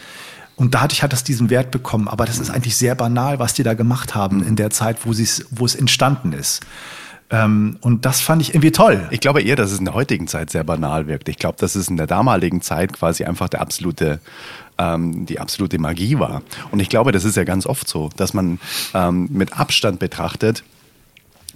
[0.54, 2.08] Und dadurch hat das diesen Wert bekommen.
[2.08, 5.12] Aber das ist eigentlich sehr banal, was die da gemacht haben in der Zeit, wo,
[5.50, 6.60] wo es entstanden ist.
[7.32, 9.08] Ähm, und das fand ich irgendwie toll.
[9.10, 11.28] Ich glaube eher, dass es in der heutigen Zeit sehr banal wirkt.
[11.28, 14.20] Ich glaube, dass es in der damaligen Zeit quasi einfach der absolute
[14.78, 16.42] ähm, die absolute Magie war.
[16.70, 18.58] Und ich glaube, das ist ja ganz oft so, dass man
[18.94, 20.62] ähm, mit Abstand betrachtet,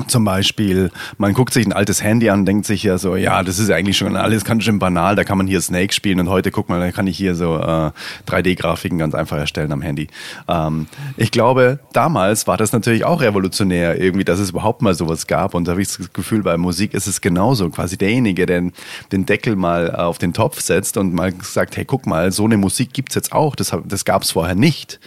[0.07, 3.59] zum Beispiel, man guckt sich ein altes Handy an denkt sich ja so, ja, das
[3.59, 6.29] ist ja eigentlich schon alles ganz schön banal, da kann man hier Snake spielen und
[6.29, 7.91] heute, guck mal, da kann ich hier so äh,
[8.29, 10.09] 3D-Grafiken ganz einfach erstellen am Handy.
[10.49, 10.87] Ähm,
[11.17, 15.55] ich glaube, damals war das natürlich auch revolutionär, irgendwie, dass es überhaupt mal sowas gab
[15.55, 18.71] und da habe ich das Gefühl, bei Musik ist es genauso, quasi derjenige, der
[19.13, 22.57] den Deckel mal auf den Topf setzt und mal sagt, hey, guck mal, so eine
[22.57, 25.01] Musik gibt's jetzt auch, das, das gab es vorher nicht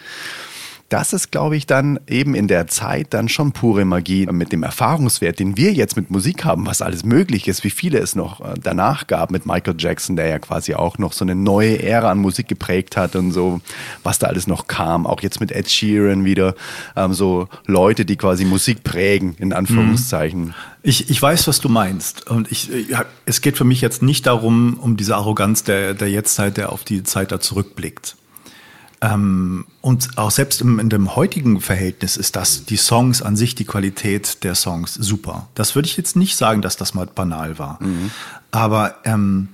[0.90, 4.64] das ist, glaube ich, dann eben in der Zeit dann schon pure Magie mit dem
[4.64, 8.42] Erfahrungswert, den wir jetzt mit Musik haben, was alles möglich ist, wie viele es noch
[8.42, 12.10] äh, danach gab mit Michael Jackson, der ja quasi auch noch so eine neue Ära
[12.10, 13.62] an Musik geprägt hat und so,
[14.04, 15.06] was da alles noch kam.
[15.06, 16.56] Auch jetzt mit Ed Sheeran wieder,
[16.96, 20.46] ähm, so Leute, die quasi Musik prägen, in Anführungszeichen.
[20.46, 20.54] Mhm.
[20.82, 22.28] Ich, ich weiß, was du meinst.
[22.28, 26.10] Und ich, ja, es geht für mich jetzt nicht darum, um diese Arroganz der, der
[26.10, 28.16] Jetztzeit, der auf die Zeit da zurückblickt.
[29.02, 33.56] Ähm, und auch selbst im, in dem heutigen Verhältnis ist das, die Songs an sich,
[33.56, 35.48] die Qualität der Songs super.
[35.56, 37.82] Das würde ich jetzt nicht sagen, dass das mal banal war.
[37.82, 38.12] Mhm.
[38.52, 39.50] Aber ähm,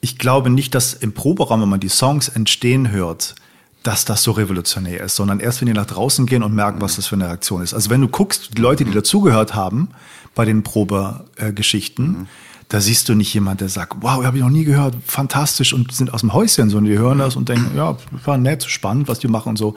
[0.00, 3.36] ich glaube nicht, dass im Proberaum, wenn man die Songs entstehen hört,
[3.82, 6.96] dass das so revolutionär ist, sondern erst, wenn die nach draußen gehen und merken, was
[6.96, 7.74] das für eine Reaktion ist.
[7.74, 9.88] Also wenn du guckst, die Leute, die dazugehört haben
[10.34, 12.26] bei den Probegeschichten, mhm
[12.72, 15.92] da siehst du nicht jemand, der sagt, wow, habe ich noch nie gehört, fantastisch und
[15.92, 19.08] sind aus dem Häuschen so und die hören das und denken, ja, war nett, spannend,
[19.08, 19.74] was die machen und so.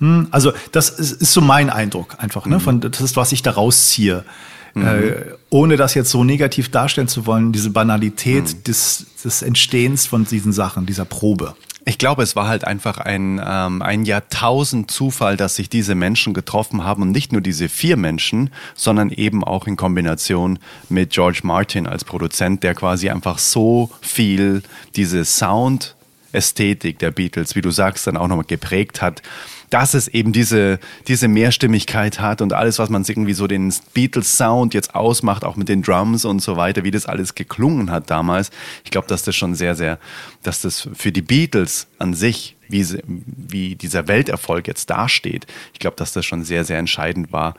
[0.00, 2.58] Hm, also das ist, ist, so mein Eindruck einfach, ne?
[2.58, 4.24] Von, das ist, was ich da rausziehe.
[4.72, 4.86] Mhm.
[4.86, 5.14] Äh,
[5.50, 8.62] ohne das jetzt so negativ darstellen zu wollen, diese Banalität mhm.
[8.64, 11.54] des, des Entstehens von diesen Sachen, dieser Probe.
[11.88, 16.34] Ich glaube, es war halt einfach ein, ähm, ein Jahrtausend Zufall, dass sich diese Menschen
[16.34, 20.58] getroffen haben und nicht nur diese vier Menschen, sondern eben auch in Kombination
[20.90, 24.62] mit George Martin als Produzent, der quasi einfach so viel
[24.96, 29.22] diese Sound-Ästhetik der Beatles, wie du sagst, dann auch nochmal geprägt hat
[29.70, 34.74] dass es eben diese, diese Mehrstimmigkeit hat und alles, was man irgendwie so den Beatles-Sound
[34.74, 38.50] jetzt ausmacht, auch mit den Drums und so weiter, wie das alles geklungen hat damals.
[38.84, 39.98] Ich glaube, dass das schon sehr, sehr,
[40.42, 45.96] dass das für die Beatles an sich, wie, wie dieser Welterfolg jetzt dasteht, ich glaube,
[45.96, 47.54] dass das schon sehr, sehr entscheidend war.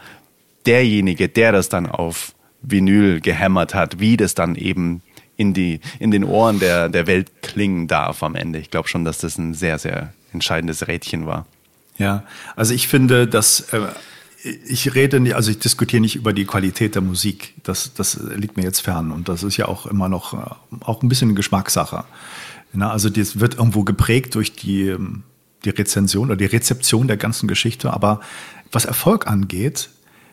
[0.65, 5.01] Derjenige, der das dann auf Vinyl gehämmert hat, wie das dann eben
[5.37, 8.59] in, die, in den Ohren der, der Welt klingen darf am Ende.
[8.59, 11.45] Ich glaube schon, dass das ein sehr, sehr entscheidendes Rädchen war.
[11.99, 12.23] Ja,
[12.55, 13.81] also ich finde, dass äh,
[14.41, 17.53] ich rede nicht, also ich diskutiere nicht über die Qualität der Musik.
[17.63, 20.37] Das, das liegt mir jetzt fern und das ist ja auch immer noch äh,
[20.79, 22.05] auch ein bisschen Geschmackssache.
[22.71, 25.23] Na, also das wird irgendwo geprägt durch die, ähm,
[25.65, 27.91] die Rezension oder die Rezeption der ganzen Geschichte.
[27.91, 28.21] Aber
[28.71, 29.89] was Erfolg angeht,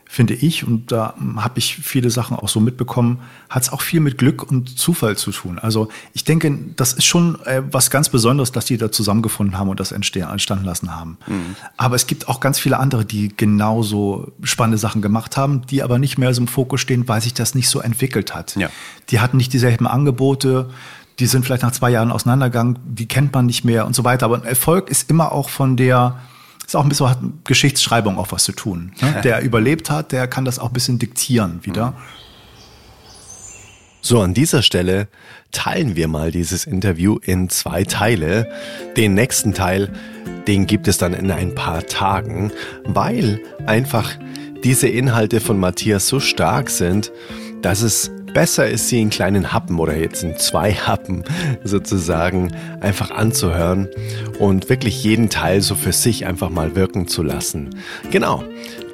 [0.09, 3.18] finde ich, und da habe ich viele Sachen auch so mitbekommen,
[3.50, 5.59] hat es auch viel mit Glück und Zufall zu tun.
[5.59, 9.68] Also ich denke, das ist schon äh, was ganz Besonderes, dass die da zusammengefunden haben
[9.68, 11.18] und das entstanden lassen haben.
[11.26, 11.57] Mhm.
[11.76, 15.98] Aber es gibt auch ganz viele andere, die genauso spannende Sachen gemacht haben, die aber
[15.98, 18.54] nicht mehr so im Fokus stehen, weil sich das nicht so entwickelt hat.
[18.57, 18.70] Ja.
[19.11, 20.70] Die hatten nicht dieselben Angebote,
[21.18, 24.26] die sind vielleicht nach zwei Jahren auseinandergegangen, die kennt man nicht mehr und so weiter.
[24.26, 26.18] Aber ein Erfolg ist immer auch von der
[26.66, 28.92] ist auch ein bisschen hat Geschichtsschreibung auch was zu tun.
[29.00, 29.20] Ne?
[29.24, 31.94] Der überlebt hat, der kann das auch ein bisschen diktieren wieder.
[34.00, 35.08] So, an dieser Stelle
[35.50, 38.48] teilen wir mal dieses Interview in zwei Teile.
[38.96, 39.92] Den nächsten Teil,
[40.46, 42.52] den gibt es dann in ein paar Tagen,
[42.84, 44.12] weil einfach
[44.62, 47.10] diese Inhalte von Matthias so stark sind,
[47.62, 51.24] dass es besser ist sie in kleinen Happen oder jetzt in zwei Happen
[51.64, 53.88] sozusagen einfach anzuhören
[54.38, 57.70] und wirklich jeden Teil so für sich einfach mal wirken zu lassen.
[58.10, 58.44] Genau.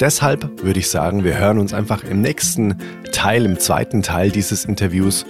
[0.00, 2.76] Deshalb würde ich sagen, wir hören uns einfach im nächsten
[3.12, 5.24] Teil, im zweiten Teil dieses Interviews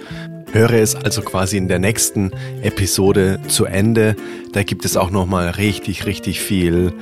[0.53, 2.29] Höre es also quasi in der nächsten
[2.61, 4.15] Episode zu Ende.
[4.51, 6.93] Da gibt es auch nochmal richtig, richtig viel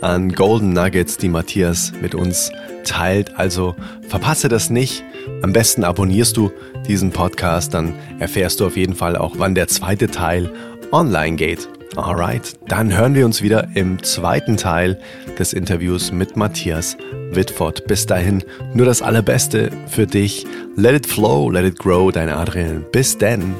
[0.00, 2.52] an Golden Nuggets, die Matthias mit uns
[2.84, 3.36] teilt.
[3.36, 3.74] Also
[4.06, 5.02] verpasse das nicht.
[5.42, 6.52] Am besten abonnierst du
[6.86, 10.52] diesen Podcast, dann erfährst du auf jeden Fall auch, wann der zweite Teil
[10.92, 11.68] online geht.
[11.96, 15.00] Alright, dann hören wir uns wieder im zweiten Teil
[15.38, 16.96] des Interviews mit Matthias
[17.32, 17.86] Whitford.
[17.86, 20.46] Bis dahin nur das Allerbeste für dich.
[20.76, 22.84] Let it flow, let it grow, dein Adrian.
[22.92, 23.54] Bis denn.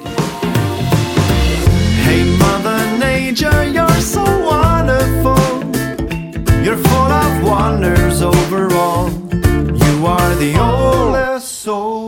[2.05, 5.37] Hey Mother Nature, you're so wonderful.
[6.63, 9.11] You're full of wonders overall.
[9.33, 12.00] You are the oldest soul.